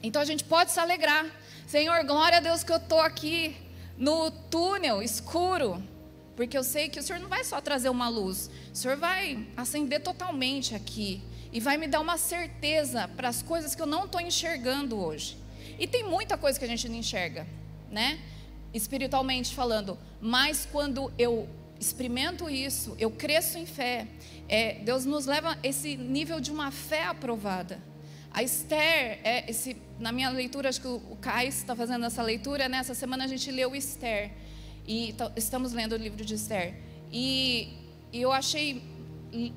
Então 0.03 0.21
a 0.21 0.27
gente 0.27 0.45
pode 0.45 0.73
se 0.73 0.79
alegrar. 0.79 1.25
Senhor, 1.67 2.05
glória 2.05 2.37
a 2.37 2.41
Deus 2.43 2.63
que 2.63 2.71
eu 2.71 2.77
estou 2.77 3.01
aqui 3.01 3.57
no 3.97 4.31
túnel 4.31 5.03
escuro. 5.03 5.83
Porque 6.37 6.59
eu 6.59 6.63
sei 6.63 6.91
que 6.91 7.01
o 7.01 7.03
Senhor 7.03 7.19
não 7.19 7.31
vai 7.31 7.45
só 7.45 7.63
trazer 7.63 7.89
uma 7.89 8.11
luz. 8.11 8.51
O 8.71 8.77
Senhor 8.77 8.99
vai 8.99 9.49
acender 9.57 10.03
totalmente 10.03 10.75
aqui. 10.75 11.23
E 11.51 11.61
vai 11.61 11.79
me 11.79 11.89
dar 11.89 12.01
uma 12.01 12.19
certeza 12.19 13.09
para 13.17 13.31
as 13.31 13.41
coisas 13.41 13.75
que 13.75 13.81
eu 13.81 13.87
não 13.87 14.05
estou 14.05 14.21
enxergando 14.21 15.03
hoje. 15.03 15.39
E 15.79 15.87
tem 15.87 16.05
muita 16.05 16.37
coisa 16.37 16.59
que 16.59 16.65
a 16.67 16.69
gente 16.69 16.87
não 16.91 16.97
enxerga, 16.97 17.47
né? 17.91 18.21
Espiritualmente 18.73 19.55
falando, 19.55 19.99
mas 20.21 20.67
quando 20.71 21.13
eu 21.19 21.49
experimento 21.81 22.51
isso, 22.51 22.95
eu 22.99 23.11
cresço 23.11 23.57
em 23.59 23.67
fé, 23.67 24.07
é, 24.49 24.75
Deus 24.85 25.05
nos 25.05 25.27
leva 25.27 25.53
a 25.53 25.59
esse 25.63 25.97
nível 25.97 26.41
de 26.41 26.51
uma 26.51 26.71
fé 26.71 27.05
aprovada. 27.05 27.81
A 28.31 28.43
Esther, 28.43 29.21
é 29.25 29.49
esse, 29.49 29.77
na 29.99 30.13
minha 30.13 30.29
leitura, 30.29 30.69
acho 30.69 30.81
que 30.81 30.89
o 30.89 31.17
Caio 31.21 31.49
está 31.49 31.75
fazendo 31.75 32.05
essa 32.05 32.23
leitura, 32.23 32.69
nessa 32.69 32.95
semana 32.95 33.25
a 33.25 33.27
gente 33.27 33.51
leu 33.51 33.75
Esther, 33.75 34.33
e 34.87 35.15
estamos 35.37 35.73
lendo 35.73 35.93
o 35.93 35.97
livro 35.97 36.25
de 36.25 36.35
Esther. 36.35 36.75
E, 37.13 37.73
e 38.13 38.21
eu 38.21 38.33
achei 38.33 38.83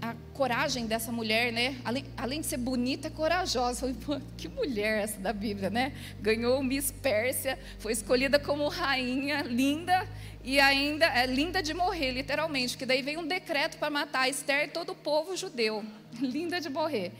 a 0.01 0.15
coragem 0.33 0.85
dessa 0.85 1.11
mulher, 1.11 1.51
né? 1.51 1.79
Além, 1.83 2.05
além 2.17 2.41
de 2.41 2.47
ser 2.47 2.57
bonita, 2.57 3.07
é 3.07 3.11
corajosa. 3.11 3.93
Falei, 3.93 4.21
que 4.37 4.47
mulher 4.47 5.03
essa 5.03 5.19
da 5.19 5.31
Bíblia, 5.31 5.69
né? 5.69 5.93
Ganhou 6.19 6.61
Miss 6.63 6.91
Pérsia, 6.91 7.57
foi 7.79 7.93
escolhida 7.93 8.37
como 8.37 8.67
rainha, 8.67 9.41
linda 9.43 10.07
e 10.43 10.59
ainda 10.59 11.05
é 11.05 11.25
linda 11.25 11.61
de 11.61 11.73
morrer, 11.73 12.11
literalmente, 12.11 12.77
que 12.77 12.85
daí 12.85 13.01
veio 13.01 13.19
um 13.19 13.27
decreto 13.27 13.77
para 13.77 13.89
matar 13.89 14.27
Esther 14.27 14.65
e 14.65 14.67
todo 14.69 14.91
o 14.91 14.95
povo 14.95 15.37
judeu, 15.37 15.85
linda 16.19 16.59
de 16.59 16.69
morrer. 16.69 17.11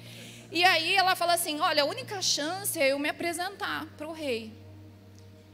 E 0.52 0.64
aí 0.64 0.96
ela 0.96 1.16
fala 1.16 1.34
assim: 1.34 1.60
olha, 1.60 1.84
a 1.84 1.86
única 1.86 2.22
chance 2.22 2.80
é 2.80 2.92
eu 2.92 3.00
me 3.00 3.10
apresentar 3.10 3.86
para 3.98 4.08
o 4.08 4.12
rei. 4.12 4.52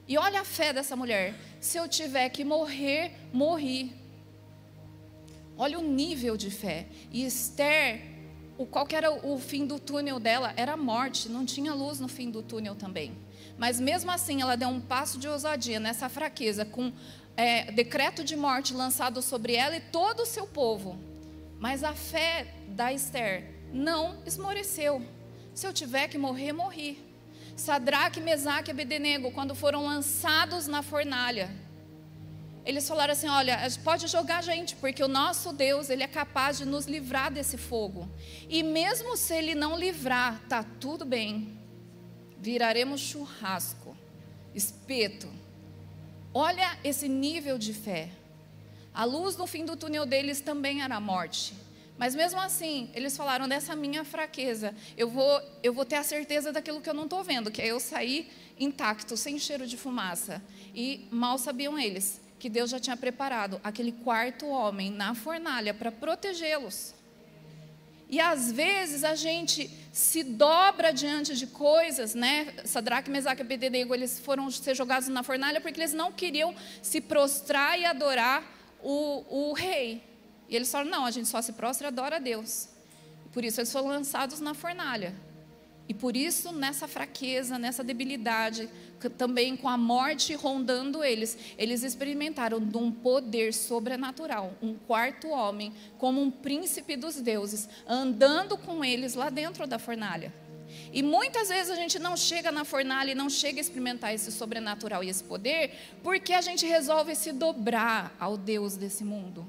E 0.07 0.17
olha 0.17 0.41
a 0.41 0.45
fé 0.45 0.71
dessa 0.71 0.95
mulher: 0.95 1.35
se 1.59 1.77
eu 1.77 1.87
tiver 1.87 2.29
que 2.29 2.43
morrer, 2.43 3.11
morri. 3.33 4.06
Olha 5.57 5.79
o 5.79 5.81
nível 5.81 6.37
de 6.37 6.51
fé. 6.51 6.87
E 7.11 7.25
Esther, 7.25 8.01
o, 8.57 8.65
qual 8.65 8.87
era 8.91 9.11
o 9.11 9.39
fim 9.39 9.65
do 9.65 9.79
túnel 9.79 10.19
dela? 10.19 10.53
Era 10.55 10.73
a 10.73 10.77
morte, 10.77 11.29
não 11.29 11.45
tinha 11.45 11.73
luz 11.73 11.99
no 11.99 12.07
fim 12.07 12.29
do 12.29 12.43
túnel 12.43 12.75
também. 12.75 13.17
Mas 13.57 13.79
mesmo 13.79 14.11
assim, 14.11 14.41
ela 14.41 14.55
deu 14.55 14.69
um 14.69 14.79
passo 14.79 15.17
de 15.17 15.27
ousadia 15.27 15.79
nessa 15.79 16.09
fraqueza, 16.09 16.63
com 16.63 16.93
é, 17.35 17.71
decreto 17.71 18.23
de 18.23 18.35
morte 18.35 18.73
lançado 18.73 19.21
sobre 19.21 19.55
ela 19.55 19.75
e 19.75 19.79
todo 19.79 20.21
o 20.21 20.25
seu 20.25 20.45
povo. 20.45 20.97
Mas 21.59 21.83
a 21.83 21.93
fé 21.93 22.53
da 22.69 22.93
Esther 22.93 23.51
não 23.73 24.17
esmoreceu. 24.25 25.01
Se 25.53 25.65
eu 25.65 25.73
tiver 25.73 26.07
que 26.07 26.17
morrer, 26.17 26.53
morri. 26.53 27.03
Sadraque, 27.55 28.21
Mesaque 28.21 28.69
e 28.69 28.71
Abednego, 28.71 29.31
quando 29.31 29.55
foram 29.55 29.83
lançados 29.83 30.67
na 30.67 30.83
fornalha, 30.83 31.49
eles 32.67 32.85
falaram 32.85 33.13
assim: 33.13 33.29
olha, 33.29 33.57
pode 33.81 34.07
jogar 34.07 34.39
a 34.39 34.41
gente, 34.41 34.75
porque 34.75 35.01
o 35.01 35.07
nosso 35.07 35.53
Deus, 35.53 35.89
ele 35.89 36.03
é 36.03 36.07
capaz 36.07 36.57
de 36.57 36.65
nos 36.65 36.85
livrar 36.85 37.31
desse 37.31 37.57
fogo. 37.57 38.09
E 38.49 38.61
mesmo 38.61 39.15
se 39.15 39.33
ele 39.33 39.55
não 39.55 39.79
livrar, 39.79 40.41
tá 40.49 40.65
tudo 40.77 41.05
bem. 41.05 41.57
Viraremos 42.37 42.99
churrasco, 42.99 43.95
espeto. 44.53 45.31
Olha 46.33 46.77
esse 46.83 47.07
nível 47.07 47.57
de 47.57 47.73
fé. 47.73 48.09
A 48.93 49.05
luz 49.05 49.37
no 49.37 49.47
fim 49.47 49.63
do 49.63 49.77
túnel 49.77 50.05
deles 50.05 50.41
também 50.41 50.81
era 50.81 50.97
a 50.97 50.99
morte. 50.99 51.53
Mas 51.97 52.13
mesmo 52.13 52.39
assim, 52.39 52.91
eles 52.93 53.15
falaram 53.15 53.47
dessa 53.47 53.75
minha 53.77 54.03
fraqueza. 54.03 54.75
Eu 54.97 55.09
vou, 55.09 55.41
eu 55.63 55.73
vou 55.73 55.85
ter 55.85 55.95
a 55.95 56.03
certeza 56.03 56.51
daquilo 56.51 56.81
que 56.81 56.89
eu 56.89 56.93
não 56.93 57.05
estou 57.05 57.23
vendo, 57.23 57.49
que 57.49 57.61
é 57.61 57.67
eu 57.67 57.79
sair 57.79 58.29
intacto, 58.59 59.15
sem 59.15 59.39
cheiro 59.39 59.65
de 59.65 59.77
fumaça. 59.77 60.43
E 60.75 61.07
mal 61.09 61.37
sabiam 61.37 61.79
eles 61.79 62.26
que 62.39 62.49
Deus 62.49 62.69
já 62.69 62.79
tinha 62.79 62.95
preparado 62.95 63.59
aquele 63.63 63.91
quarto 63.91 64.47
homem 64.47 64.91
na 64.91 65.15
fornalha 65.15 65.73
para 65.73 65.91
protegê-los. 65.91 66.93
E 68.09 68.21
às 68.21 68.51
vezes 68.51 69.03
a 69.03 69.15
gente 69.15 69.69
se 69.91 70.23
dobra 70.23 70.93
diante 70.93 71.35
de 71.35 71.45
coisas, 71.47 72.15
né? 72.15 72.53
Sadraque, 72.63 73.09
Mesaque 73.09 73.41
e 73.41 73.43
Abednego, 73.43 73.93
eles 73.93 74.17
foram 74.19 74.49
ser 74.49 74.75
jogados 74.75 75.09
na 75.09 75.23
fornalha 75.23 75.59
porque 75.59 75.79
eles 75.79 75.93
não 75.93 76.11
queriam 76.11 76.55
se 76.81 77.01
prostrar 77.01 77.77
e 77.77 77.83
adorar 77.83 78.43
o, 78.81 79.49
o 79.49 79.53
rei. 79.53 80.01
E 80.47 80.55
eles 80.55 80.71
falaram, 80.71 80.91
não, 80.91 81.05
a 81.05 81.11
gente 81.11 81.27
só 81.27 81.41
se 81.41 81.51
prostra 81.51 81.87
e 81.87 81.89
adora 81.89 82.15
a 82.15 82.19
Deus. 82.19 82.69
Por 83.33 83.43
isso 83.43 83.59
eles 83.59 83.71
foram 83.71 83.87
lançados 83.87 84.39
na 84.39 84.53
fornalha. 84.53 85.13
E 85.89 85.93
por 85.93 86.15
isso, 86.15 86.51
nessa 86.51 86.87
fraqueza, 86.87 87.57
nessa 87.57 87.83
debilidade, 87.83 88.69
também 89.17 89.55
com 89.55 89.69
a 89.69 89.77
morte 89.77 90.33
rondando 90.33 91.03
eles, 91.03 91.37
eles 91.57 91.83
experimentaram 91.83 92.59
de 92.59 92.77
um 92.77 92.91
poder 92.91 93.53
sobrenatural, 93.53 94.53
um 94.61 94.73
quarto 94.73 95.29
homem, 95.29 95.71
como 95.97 96.21
um 96.21 96.31
príncipe 96.31 96.95
dos 96.95 97.21
deuses, 97.21 97.69
andando 97.87 98.57
com 98.57 98.83
eles 98.83 99.13
lá 99.13 99.29
dentro 99.29 99.67
da 99.67 99.77
fornalha. 99.77 100.33
E 100.91 101.01
muitas 101.03 101.49
vezes 101.49 101.71
a 101.71 101.75
gente 101.75 101.99
não 101.99 102.17
chega 102.17 102.51
na 102.51 102.65
fornalha 102.65 103.11
e 103.11 103.15
não 103.15 103.29
chega 103.29 103.59
a 103.59 103.61
experimentar 103.61 104.13
esse 104.13 104.31
sobrenatural 104.31 105.03
e 105.03 105.09
esse 105.09 105.23
poder, 105.23 105.73
porque 106.03 106.33
a 106.33 106.41
gente 106.41 106.65
resolve 106.65 107.15
se 107.15 107.31
dobrar 107.31 108.15
ao 108.19 108.37
Deus 108.37 108.75
desse 108.75 109.03
mundo. 109.03 109.45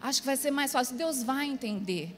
Acho 0.00 0.20
que 0.20 0.26
vai 0.26 0.36
ser 0.36 0.50
mais 0.50 0.72
fácil, 0.72 0.96
Deus 0.96 1.22
vai 1.22 1.46
entender. 1.46 2.14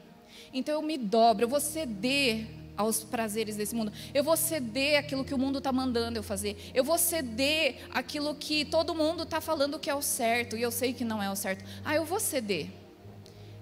Então 0.52 0.74
eu 0.74 0.82
me 0.82 0.96
dobro, 0.98 1.44
eu 1.44 1.48
vou 1.48 1.60
ceder 1.60 2.46
aos 2.76 3.02
prazeres 3.02 3.56
desse 3.56 3.74
mundo. 3.74 3.92
Eu 4.12 4.22
vou 4.22 4.36
ceder 4.36 4.98
aquilo 4.98 5.24
que 5.24 5.34
o 5.34 5.38
mundo 5.38 5.58
está 5.58 5.72
mandando 5.72 6.18
eu 6.18 6.22
fazer. 6.22 6.70
Eu 6.74 6.84
vou 6.84 6.98
ceder 6.98 7.78
aquilo 7.92 8.34
que 8.34 8.64
todo 8.64 8.94
mundo 8.94 9.22
está 9.22 9.40
falando 9.40 9.78
que 9.78 9.90
é 9.90 9.94
o 9.94 10.02
certo 10.02 10.56
e 10.56 10.62
eu 10.62 10.70
sei 10.70 10.92
que 10.92 11.04
não 11.04 11.22
é 11.22 11.30
o 11.30 11.36
certo. 11.36 11.64
Ah, 11.84 11.94
eu 11.94 12.04
vou 12.04 12.20
ceder. 12.20 12.68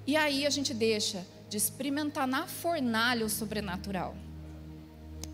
E 0.07 0.17
aí 0.17 0.47
a 0.47 0.51
gente 0.51 0.75
deixa 0.75 1.27
de 1.49 1.57
experimentar 1.57 2.27
na 2.27 2.47
fornalha 2.47 3.25
o 3.25 3.31
sobrenatural. 3.31 4.15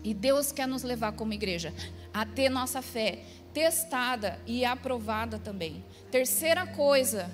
E 0.03 0.13
Deus 0.13 0.51
quer 0.51 0.67
nos 0.67 0.83
levar 0.83 1.11
como 1.13 1.33
igreja 1.33 1.73
a 2.13 2.25
ter 2.25 2.49
nossa 2.49 2.81
fé 2.81 3.23
testada 3.53 4.39
e 4.45 4.63
aprovada 4.63 5.37
também. 5.37 5.83
Terceira 6.09 6.65
coisa 6.65 7.29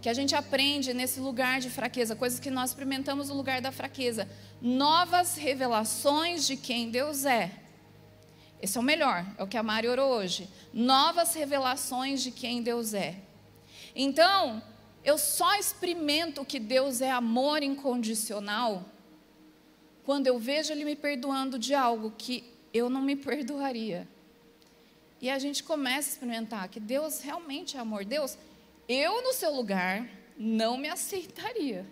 que 0.00 0.08
a 0.08 0.14
gente 0.14 0.34
aprende 0.34 0.94
nesse 0.94 1.20
lugar 1.20 1.60
de 1.60 1.68
fraqueza, 1.68 2.16
coisas 2.16 2.40
que 2.40 2.50
nós 2.50 2.70
experimentamos 2.70 3.28
no 3.28 3.34
lugar 3.34 3.60
da 3.60 3.70
fraqueza, 3.70 4.28
novas 4.60 5.36
revelações 5.36 6.46
de 6.46 6.56
quem 6.56 6.90
Deus 6.90 7.24
é. 7.24 7.50
Esse 8.62 8.76
é 8.76 8.80
o 8.80 8.84
melhor, 8.84 9.24
é 9.38 9.42
o 9.42 9.46
que 9.46 9.56
a 9.56 9.62
Mari 9.62 9.88
orou 9.88 10.10
hoje. 10.12 10.48
Novas 10.72 11.34
revelações 11.34 12.22
de 12.22 12.30
quem 12.30 12.62
Deus 12.62 12.94
é. 12.94 13.16
Então, 13.94 14.62
eu 15.04 15.16
só 15.18 15.54
experimento 15.54 16.44
que 16.44 16.58
Deus 16.58 17.00
é 17.00 17.10
amor 17.10 17.62
incondicional 17.62 18.84
quando 20.04 20.26
eu 20.26 20.38
vejo 20.38 20.72
Ele 20.72 20.84
me 20.84 20.96
perdoando 20.96 21.58
de 21.58 21.74
algo 21.74 22.12
que 22.16 22.44
eu 22.72 22.88
não 22.90 23.02
me 23.02 23.16
perdoaria. 23.16 24.08
E 25.20 25.28
a 25.28 25.38
gente 25.38 25.62
começa 25.62 26.08
a 26.08 26.12
experimentar 26.12 26.68
que 26.68 26.80
Deus 26.80 27.20
realmente 27.20 27.76
é 27.76 27.80
amor. 27.80 28.04
Deus 28.04 28.38
eu 28.92 29.22
no 29.22 29.32
seu 29.32 29.54
lugar 29.54 30.04
não 30.36 30.76
me 30.76 30.88
aceitaria. 30.88 31.86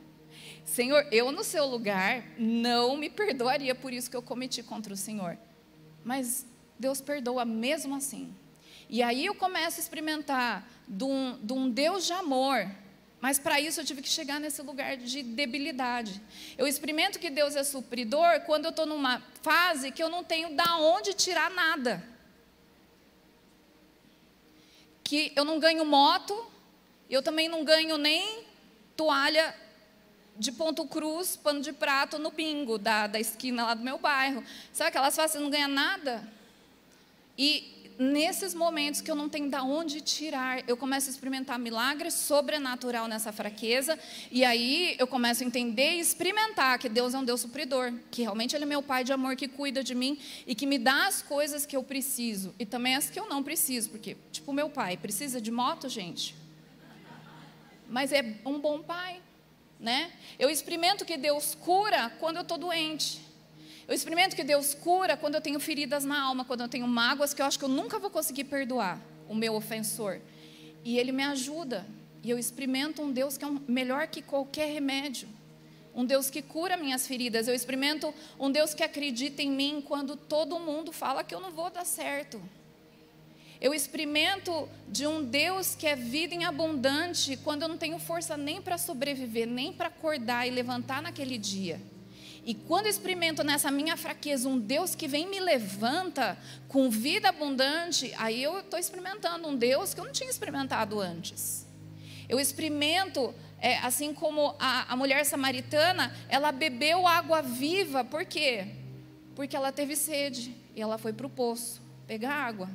Senhor, 0.64 1.06
eu 1.12 1.30
no 1.30 1.44
seu 1.44 1.64
lugar 1.64 2.24
não 2.36 2.96
me 2.96 3.08
perdoaria 3.08 3.72
por 3.72 3.92
isso 3.92 4.10
que 4.10 4.16
eu 4.16 4.22
cometi 4.22 4.64
contra 4.64 4.92
o 4.92 4.96
Senhor. 4.96 5.38
Mas 6.04 6.44
Deus 6.76 7.00
perdoa 7.00 7.44
mesmo 7.44 7.94
assim. 7.94 8.34
E 8.88 9.00
aí 9.00 9.26
eu 9.26 9.34
começo 9.34 9.78
a 9.78 9.82
experimentar 9.82 10.68
de 10.88 11.04
um, 11.04 11.38
de 11.40 11.52
um 11.52 11.70
Deus 11.70 12.04
de 12.04 12.12
amor. 12.12 12.68
Mas 13.20 13.38
para 13.38 13.60
isso 13.60 13.80
eu 13.80 13.84
tive 13.84 14.02
que 14.02 14.08
chegar 14.08 14.40
nesse 14.40 14.60
lugar 14.62 14.96
de 14.96 15.22
debilidade. 15.22 16.20
Eu 16.56 16.66
experimento 16.66 17.20
que 17.20 17.30
Deus 17.30 17.54
é 17.54 17.62
supridor 17.62 18.40
quando 18.40 18.64
eu 18.64 18.70
estou 18.70 18.86
numa 18.86 19.22
fase 19.40 19.92
que 19.92 20.02
eu 20.02 20.08
não 20.08 20.24
tenho 20.24 20.56
da 20.56 20.78
onde 20.78 21.14
tirar 21.14 21.48
nada. 21.50 22.02
Que 25.04 25.32
eu 25.36 25.44
não 25.44 25.60
ganho 25.60 25.84
moto, 25.84 26.34
eu 27.14 27.22
também 27.22 27.48
não 27.48 27.64
ganho 27.64 27.96
nem 27.96 28.44
toalha 28.96 29.54
de 30.36 30.52
ponto 30.52 30.86
cruz, 30.86 31.36
pano 31.36 31.60
de 31.60 31.72
prato 31.72 32.18
no 32.18 32.30
bingo 32.30 32.78
da, 32.78 33.06
da 33.06 33.18
esquina 33.18 33.66
lá 33.66 33.74
do 33.74 33.82
meu 33.82 33.98
bairro. 33.98 34.44
Sabe 34.72 34.88
aquelas 34.88 35.16
fases 35.16 35.32
você 35.32 35.38
não 35.38 35.50
ganha 35.50 35.66
nada? 35.66 36.26
E 37.36 37.78
nesses 37.98 38.54
momentos 38.54 39.00
que 39.00 39.10
eu 39.10 39.16
não 39.16 39.28
tenho 39.28 39.50
de 39.50 39.56
onde 39.56 40.00
tirar, 40.00 40.62
eu 40.68 40.76
começo 40.76 41.08
a 41.08 41.10
experimentar 41.10 41.58
milagre 41.58 42.10
sobrenatural 42.10 43.08
nessa 43.08 43.32
fraqueza, 43.32 43.98
e 44.30 44.44
aí 44.44 44.94
eu 44.98 45.06
começo 45.06 45.42
a 45.42 45.46
entender 45.46 45.96
e 45.96 46.00
experimentar 46.00 46.78
que 46.78 46.88
Deus 46.88 47.12
é 47.12 47.18
um 47.18 47.24
Deus 47.24 47.40
supridor, 47.40 47.92
que 48.10 48.22
realmente 48.22 48.54
Ele 48.54 48.64
é 48.64 48.66
meu 48.66 48.82
Pai 48.82 49.02
de 49.02 49.12
amor 49.12 49.34
que 49.34 49.48
cuida 49.48 49.82
de 49.82 49.94
mim 49.94 50.18
e 50.46 50.54
que 50.54 50.66
me 50.66 50.78
dá 50.78 51.08
as 51.08 51.20
coisas 51.20 51.66
que 51.66 51.76
eu 51.76 51.82
preciso 51.82 52.54
e 52.58 52.64
também 52.64 52.94
as 52.94 53.10
que 53.10 53.18
eu 53.18 53.28
não 53.28 53.42
preciso, 53.42 53.90
porque, 53.90 54.16
tipo, 54.30 54.52
meu 54.52 54.70
pai 54.70 54.96
precisa 54.96 55.40
de 55.40 55.50
moto, 55.50 55.88
gente? 55.88 56.34
Mas 57.88 58.12
é 58.12 58.36
um 58.44 58.60
bom 58.60 58.82
pai, 58.82 59.20
né? 59.80 60.12
Eu 60.38 60.50
experimento 60.50 61.04
que 61.04 61.16
Deus 61.16 61.54
cura 61.54 62.10
quando 62.20 62.36
eu 62.36 62.42
estou 62.42 62.58
doente. 62.58 63.20
Eu 63.86 63.94
experimento 63.94 64.36
que 64.36 64.44
Deus 64.44 64.74
cura 64.74 65.16
quando 65.16 65.36
eu 65.36 65.40
tenho 65.40 65.58
feridas 65.58 66.04
na 66.04 66.20
alma, 66.20 66.44
quando 66.44 66.60
eu 66.60 66.68
tenho 66.68 66.86
mágoas 66.86 67.32
que 67.32 67.40
eu 67.40 67.46
acho 67.46 67.58
que 67.58 67.64
eu 67.64 67.70
nunca 67.70 67.98
vou 67.98 68.10
conseguir 68.10 68.44
perdoar 68.44 69.00
o 69.26 69.34
meu 69.34 69.54
ofensor. 69.54 70.20
E 70.84 70.98
Ele 70.98 71.10
me 71.10 71.22
ajuda. 71.22 71.86
E 72.22 72.28
eu 72.28 72.38
experimento 72.38 73.00
um 73.00 73.10
Deus 73.10 73.38
que 73.38 73.44
é 73.44 73.48
um, 73.48 73.60
melhor 73.66 74.06
que 74.08 74.20
qualquer 74.20 74.70
remédio. 74.70 75.28
Um 75.94 76.04
Deus 76.04 76.28
que 76.28 76.42
cura 76.42 76.76
minhas 76.76 77.06
feridas. 77.06 77.48
Eu 77.48 77.54
experimento 77.54 78.12
um 78.38 78.50
Deus 78.50 78.74
que 78.74 78.82
acredita 78.82 79.40
em 79.40 79.50
mim 79.50 79.82
quando 79.86 80.16
todo 80.16 80.58
mundo 80.58 80.92
fala 80.92 81.24
que 81.24 81.34
eu 81.34 81.40
não 81.40 81.50
vou 81.50 81.70
dar 81.70 81.86
certo. 81.86 82.40
Eu 83.60 83.74
experimento 83.74 84.68
de 84.88 85.06
um 85.06 85.24
Deus 85.24 85.74
que 85.74 85.86
é 85.86 85.96
vida 85.96 86.32
em 86.32 86.44
abundante 86.44 87.36
quando 87.38 87.62
eu 87.62 87.68
não 87.68 87.76
tenho 87.76 87.98
força 87.98 88.36
nem 88.36 88.62
para 88.62 88.78
sobreviver, 88.78 89.48
nem 89.48 89.72
para 89.72 89.88
acordar 89.88 90.46
e 90.46 90.50
levantar 90.50 91.02
naquele 91.02 91.36
dia. 91.36 91.80
E 92.44 92.54
quando 92.54 92.86
eu 92.86 92.90
experimento 92.90 93.42
nessa 93.42 93.70
minha 93.70 93.96
fraqueza 93.96 94.48
um 94.48 94.58
Deus 94.58 94.94
que 94.94 95.08
vem 95.08 95.28
me 95.28 95.40
levanta 95.40 96.38
com 96.68 96.88
vida 96.88 97.28
abundante, 97.28 98.14
aí 98.16 98.42
eu 98.42 98.60
estou 98.60 98.78
experimentando 98.78 99.48
um 99.48 99.56
Deus 99.56 99.92
que 99.92 100.00
eu 100.00 100.04
não 100.04 100.12
tinha 100.12 100.30
experimentado 100.30 101.00
antes. 101.00 101.66
Eu 102.28 102.38
experimento, 102.38 103.34
é, 103.60 103.78
assim 103.78 104.14
como 104.14 104.54
a, 104.58 104.92
a 104.92 104.96
mulher 104.96 105.26
samaritana, 105.26 106.14
ela 106.28 106.52
bebeu 106.52 107.06
água 107.06 107.42
viva, 107.42 108.04
por 108.04 108.24
quê? 108.24 108.68
Porque 109.34 109.56
ela 109.56 109.72
teve 109.72 109.96
sede 109.96 110.54
e 110.76 110.80
ela 110.80 110.96
foi 110.96 111.12
para 111.12 111.26
o 111.26 111.30
poço 111.30 111.82
pegar 112.06 112.32
água. 112.32 112.70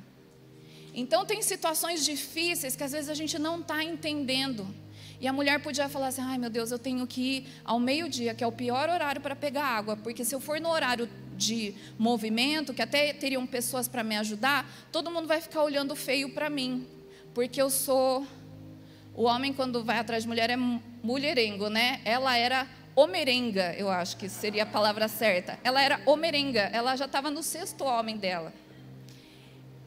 Então, 0.94 1.26
tem 1.26 1.42
situações 1.42 2.06
difíceis 2.06 2.76
que 2.76 2.84
às 2.84 2.92
vezes 2.92 3.10
a 3.10 3.14
gente 3.14 3.40
não 3.40 3.60
está 3.60 3.84
entendendo. 3.84 4.68
E 5.20 5.28
a 5.28 5.32
mulher 5.32 5.62
podia 5.62 5.88
falar 5.88 6.08
assim: 6.08 6.22
ai 6.22 6.38
meu 6.38 6.50
Deus, 6.50 6.70
eu 6.70 6.78
tenho 6.78 7.08
que 7.08 7.22
ir 7.22 7.48
ao 7.64 7.80
meio-dia, 7.80 8.36
que 8.36 8.44
é 8.44 8.48
o 8.48 8.52
pior 8.52 8.90
horário 8.90 9.22
para 9.22 9.36
pegar 9.36 9.64
água, 9.64 9.96
porque 9.96 10.26
se 10.26 10.36
eu 10.36 10.40
for 10.42 10.60
no 10.60 10.70
horário 10.70 11.10
de 11.38 11.74
movimento, 11.98 12.74
que 12.74 12.82
até 12.82 13.14
teriam 13.14 13.48
pessoas 13.48 13.88
para 13.88 14.04
me 14.04 14.18
ajudar, 14.18 14.70
todo 14.92 15.10
mundo 15.10 15.26
vai 15.26 15.40
ficar 15.40 15.64
olhando 15.64 15.96
feio 15.96 16.34
para 16.34 16.50
mim, 16.50 16.86
porque 17.34 17.62
eu 17.62 17.70
sou. 17.70 18.28
O 19.16 19.24
homem, 19.24 19.54
quando 19.54 19.84
vai 19.84 20.00
atrás 20.00 20.24
de 20.24 20.28
mulher, 20.28 20.50
é 20.50 20.58
mulherengo, 20.58 21.70
né? 21.70 22.02
Ela 22.04 22.36
era 22.36 22.68
homerenga, 22.96 23.74
eu 23.78 23.90
acho 23.90 24.18
que 24.18 24.28
seria 24.28 24.64
a 24.64 24.66
palavra 24.66 25.08
certa. 25.08 25.58
Ela 25.64 25.82
era 25.82 26.02
homerenga, 26.06 26.62
ela 26.74 26.96
já 26.96 27.06
estava 27.06 27.32
no 27.32 27.44
sexto 27.44 27.84
homem 27.84 28.18
dela. 28.18 28.52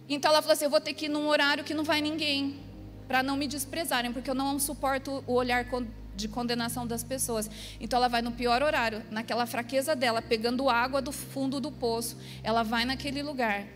Então 0.08 0.30
ela 0.30 0.40
falou 0.40 0.52
assim: 0.54 0.64
eu 0.64 0.70
vou 0.70 0.80
ter 0.80 0.94
que 0.94 1.06
ir 1.06 1.08
num 1.08 1.28
horário 1.28 1.64
que 1.64 1.74
não 1.74 1.84
vai 1.84 2.00
ninguém, 2.00 2.60
para 3.06 3.22
não 3.22 3.36
me 3.36 3.46
desprezarem, 3.46 4.12
porque 4.12 4.30
eu 4.30 4.34
não 4.34 4.58
suporto 4.58 5.22
o 5.26 5.32
olhar 5.32 5.66
de 6.14 6.28
condenação 6.28 6.86
das 6.86 7.04
pessoas. 7.04 7.50
Então 7.80 7.98
ela 7.98 8.08
vai 8.08 8.22
no 8.22 8.32
pior 8.32 8.62
horário, 8.62 9.02
naquela 9.10 9.46
fraqueza 9.46 9.94
dela, 9.94 10.22
pegando 10.22 10.68
água 10.68 11.02
do 11.02 11.12
fundo 11.12 11.60
do 11.60 11.70
poço, 11.70 12.16
ela 12.42 12.62
vai 12.62 12.84
naquele 12.84 13.22
lugar. 13.22 13.66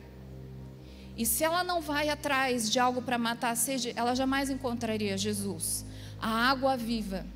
E 1.17 1.27
se 1.27 1.45
ela 1.45 1.63
não 1.63 1.83
vai 1.83 2.09
atrás 2.09 2.71
de 2.71 2.79
algo 2.79 3.03
para 3.03 3.19
matar 3.19 3.51
a 3.51 3.57
sede, 3.57 3.93
ela 3.95 4.15
jamais 4.15 4.49
encontraria 4.49 5.19
Jesus, 5.19 5.85
a 6.19 6.51
água 6.51 6.77
viva, 6.77 7.27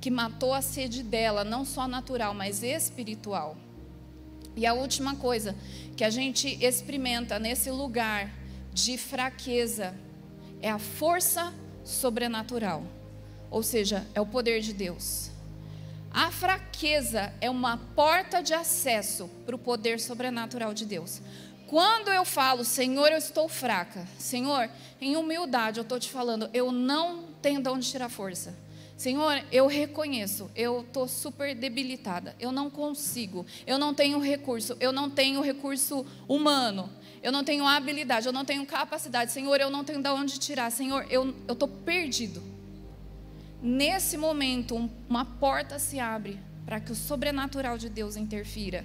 que 0.00 0.10
matou 0.10 0.54
a 0.54 0.62
sede 0.62 1.02
dela, 1.02 1.42
não 1.42 1.64
só 1.64 1.88
natural, 1.88 2.32
mas 2.32 2.62
espiritual. 2.62 3.56
E 4.56 4.66
a 4.66 4.74
última 4.74 5.16
coisa 5.16 5.54
que 5.96 6.04
a 6.04 6.10
gente 6.10 6.58
experimenta 6.64 7.38
nesse 7.38 7.70
lugar 7.70 8.30
de 8.72 8.96
fraqueza 8.98 9.94
é 10.60 10.70
a 10.70 10.78
força 10.78 11.52
sobrenatural, 11.84 12.84
ou 13.50 13.62
seja, 13.62 14.06
é 14.14 14.20
o 14.20 14.26
poder 14.26 14.60
de 14.60 14.72
Deus. 14.72 15.30
A 16.12 16.30
fraqueza 16.30 17.32
é 17.40 17.48
uma 17.48 17.76
porta 17.76 18.42
de 18.42 18.52
acesso 18.52 19.28
para 19.46 19.54
o 19.54 19.58
poder 19.58 20.00
sobrenatural 20.00 20.74
de 20.74 20.84
Deus. 20.84 21.20
Quando 21.66 22.10
eu 22.10 22.24
falo, 22.24 22.64
Senhor, 22.64 23.12
eu 23.12 23.18
estou 23.18 23.48
fraca, 23.48 24.04
Senhor, 24.18 24.68
em 25.00 25.16
humildade, 25.16 25.78
eu 25.78 25.82
estou 25.82 26.00
te 26.00 26.10
falando, 26.10 26.50
eu 26.52 26.72
não 26.72 27.26
tenho 27.40 27.62
de 27.62 27.68
onde 27.68 27.88
tirar 27.88 28.08
força. 28.08 28.52
Senhor, 29.00 29.42
eu 29.50 29.66
reconheço, 29.66 30.50
eu 30.54 30.82
estou 30.82 31.08
super 31.08 31.54
debilitada, 31.54 32.36
eu 32.38 32.52
não 32.52 32.68
consigo, 32.68 33.46
eu 33.66 33.78
não 33.78 33.94
tenho 33.94 34.18
recurso, 34.18 34.76
eu 34.78 34.92
não 34.92 35.08
tenho 35.08 35.40
recurso 35.40 36.04
humano, 36.28 36.86
eu 37.22 37.32
não 37.32 37.42
tenho 37.42 37.66
habilidade, 37.66 38.26
eu 38.26 38.32
não 38.32 38.44
tenho 38.44 38.66
capacidade, 38.66 39.32
Senhor, 39.32 39.58
eu 39.58 39.70
não 39.70 39.84
tenho 39.84 40.02
de 40.02 40.08
onde 40.10 40.38
tirar, 40.38 40.70
Senhor, 40.70 41.06
eu 41.08 41.34
estou 41.48 41.66
perdido. 41.66 42.42
Nesse 43.62 44.18
momento, 44.18 44.76
um, 44.76 44.90
uma 45.08 45.24
porta 45.24 45.78
se 45.78 45.98
abre 45.98 46.38
para 46.66 46.78
que 46.78 46.92
o 46.92 46.94
sobrenatural 46.94 47.78
de 47.78 47.88
Deus 47.88 48.16
interfira. 48.16 48.84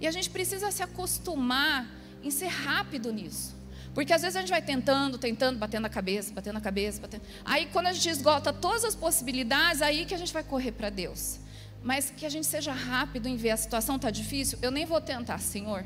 E 0.00 0.06
a 0.06 0.12
gente 0.12 0.30
precisa 0.30 0.70
se 0.70 0.84
acostumar 0.84 1.90
em 2.22 2.30
ser 2.30 2.46
rápido 2.46 3.12
nisso. 3.12 3.59
Porque 3.94 4.12
às 4.12 4.22
vezes 4.22 4.36
a 4.36 4.40
gente 4.40 4.50
vai 4.50 4.62
tentando, 4.62 5.18
tentando, 5.18 5.58
batendo 5.58 5.86
a 5.86 5.90
cabeça, 5.90 6.32
batendo 6.32 6.56
a 6.56 6.60
cabeça, 6.60 7.00
batendo. 7.00 7.22
Aí 7.44 7.66
quando 7.66 7.86
a 7.86 7.92
gente 7.92 8.08
esgota 8.08 8.52
todas 8.52 8.84
as 8.84 8.94
possibilidades, 8.94 9.82
aí 9.82 10.04
que 10.04 10.14
a 10.14 10.18
gente 10.18 10.32
vai 10.32 10.44
correr 10.44 10.72
para 10.72 10.90
Deus. 10.90 11.40
Mas 11.82 12.10
que 12.10 12.24
a 12.24 12.28
gente 12.28 12.46
seja 12.46 12.72
rápido 12.72 13.26
em 13.26 13.36
ver 13.36 13.50
a 13.50 13.56
situação 13.56 13.96
está 13.96 14.10
difícil, 14.10 14.58
eu 14.62 14.70
nem 14.70 14.84
vou 14.84 15.00
tentar, 15.00 15.38
Senhor. 15.38 15.84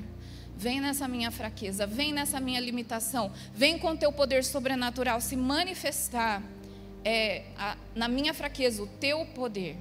Vem 0.56 0.80
nessa 0.80 1.08
minha 1.08 1.30
fraqueza, 1.30 1.86
vem 1.86 2.12
nessa 2.12 2.38
minha 2.38 2.60
limitação, 2.60 3.32
vem 3.54 3.78
com 3.78 3.92
o 3.92 3.96
teu 3.96 4.12
poder 4.12 4.44
sobrenatural 4.44 5.20
se 5.20 5.34
manifestar 5.34 6.42
é, 7.04 7.44
a, 7.56 7.76
na 7.94 8.06
minha 8.06 8.32
fraqueza, 8.32 8.82
o 8.82 8.86
teu 8.86 9.24
poder. 9.26 9.76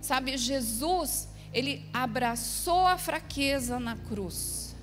Sabe, 0.00 0.36
Jesus, 0.36 1.28
ele 1.52 1.84
abraçou 1.92 2.86
a 2.86 2.98
fraqueza 2.98 3.78
na 3.78 3.96
cruz. 3.96 4.74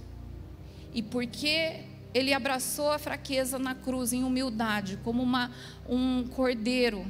E 0.94 1.04
porque 1.04 1.91
ele 2.14 2.34
abraçou 2.34 2.92
a 2.92 3.00
fraqueza 3.00 3.58
na 3.58 3.74
cruz 3.74 4.12
em 4.14 4.24
humildade, 4.24 5.00
como 5.04 5.24
uma, 5.24 5.52
um 5.88 6.28
cordeiro 6.28 7.06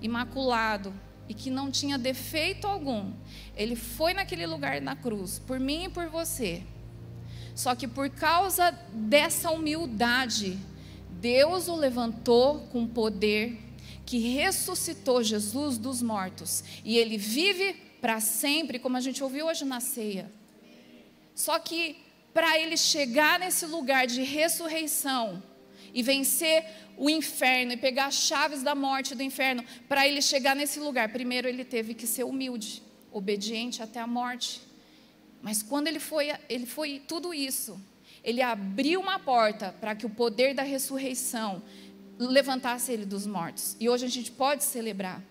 imaculado 0.00 0.92
e 1.28 1.34
que 1.34 1.50
não 1.50 1.70
tinha 1.70 1.98
defeito 1.98 2.66
algum. 2.66 3.12
Ele 3.56 3.76
foi 3.76 4.14
naquele 4.14 4.46
lugar 4.46 4.80
na 4.80 4.96
cruz, 4.96 5.38
por 5.38 5.60
mim 5.60 5.84
e 5.84 5.88
por 5.88 6.08
você. 6.08 6.62
Só 7.54 7.74
que 7.74 7.88
por 7.88 8.08
causa 8.10 8.70
dessa 8.92 9.50
humildade, 9.50 10.58
Deus 11.20 11.68
o 11.68 11.76
levantou 11.76 12.60
com 12.72 12.86
poder 12.86 13.58
que 14.04 14.18
ressuscitou 14.18 15.22
Jesus 15.22 15.78
dos 15.78 16.00
mortos. 16.00 16.62
E 16.84 16.96
ele 16.96 17.18
vive 17.18 17.74
para 18.00 18.20
sempre, 18.20 18.78
como 18.78 18.96
a 18.96 19.00
gente 19.00 19.22
ouviu 19.22 19.46
hoje 19.46 19.64
na 19.64 19.80
ceia. 19.80 20.30
Só 21.34 21.58
que 21.58 22.05
para 22.36 22.60
ele 22.60 22.76
chegar 22.76 23.40
nesse 23.40 23.64
lugar 23.64 24.06
de 24.06 24.22
ressurreição 24.22 25.42
e 25.94 26.02
vencer 26.02 26.66
o 26.98 27.08
inferno 27.08 27.72
e 27.72 27.78
pegar 27.78 28.08
as 28.08 28.16
chaves 28.16 28.62
da 28.62 28.74
morte 28.74 29.14
do 29.14 29.22
inferno, 29.22 29.64
para 29.88 30.06
ele 30.06 30.20
chegar 30.20 30.54
nesse 30.54 30.78
lugar, 30.78 31.08
primeiro 31.08 31.48
ele 31.48 31.64
teve 31.64 31.94
que 31.94 32.06
ser 32.06 32.24
humilde, 32.24 32.82
obediente 33.10 33.82
até 33.82 34.00
a 34.00 34.06
morte. 34.06 34.60
Mas 35.40 35.62
quando 35.62 35.86
ele 35.86 35.98
foi, 35.98 36.30
ele 36.46 36.66
foi 36.66 37.02
tudo 37.08 37.32
isso, 37.32 37.80
ele 38.22 38.42
abriu 38.42 39.00
uma 39.00 39.18
porta 39.18 39.74
para 39.80 39.94
que 39.94 40.04
o 40.04 40.10
poder 40.10 40.52
da 40.52 40.62
ressurreição 40.62 41.62
levantasse 42.18 42.92
ele 42.92 43.06
dos 43.06 43.26
mortos. 43.26 43.78
E 43.80 43.88
hoje 43.88 44.04
a 44.04 44.10
gente 44.10 44.30
pode 44.30 44.62
celebrar. 44.62 45.24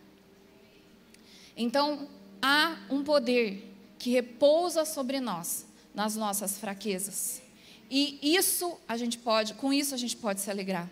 Então, 1.55 2.09
há 2.41 2.79
um 2.89 3.03
poder 3.03 3.75
que 3.99 4.09
repousa 4.09 4.85
sobre 4.85 5.19
nós 5.19 5.67
nas 5.95 6.15
nossas 6.15 6.57
fraquezas. 6.57 7.41
E 7.89 8.19
isso 8.21 8.77
a 8.87 8.97
gente 8.97 9.17
pode, 9.17 9.53
com 9.53 9.71
isso 9.71 9.93
a 9.93 9.97
gente 9.97 10.17
pode 10.17 10.41
se 10.41 10.49
alegrar. 10.49 10.89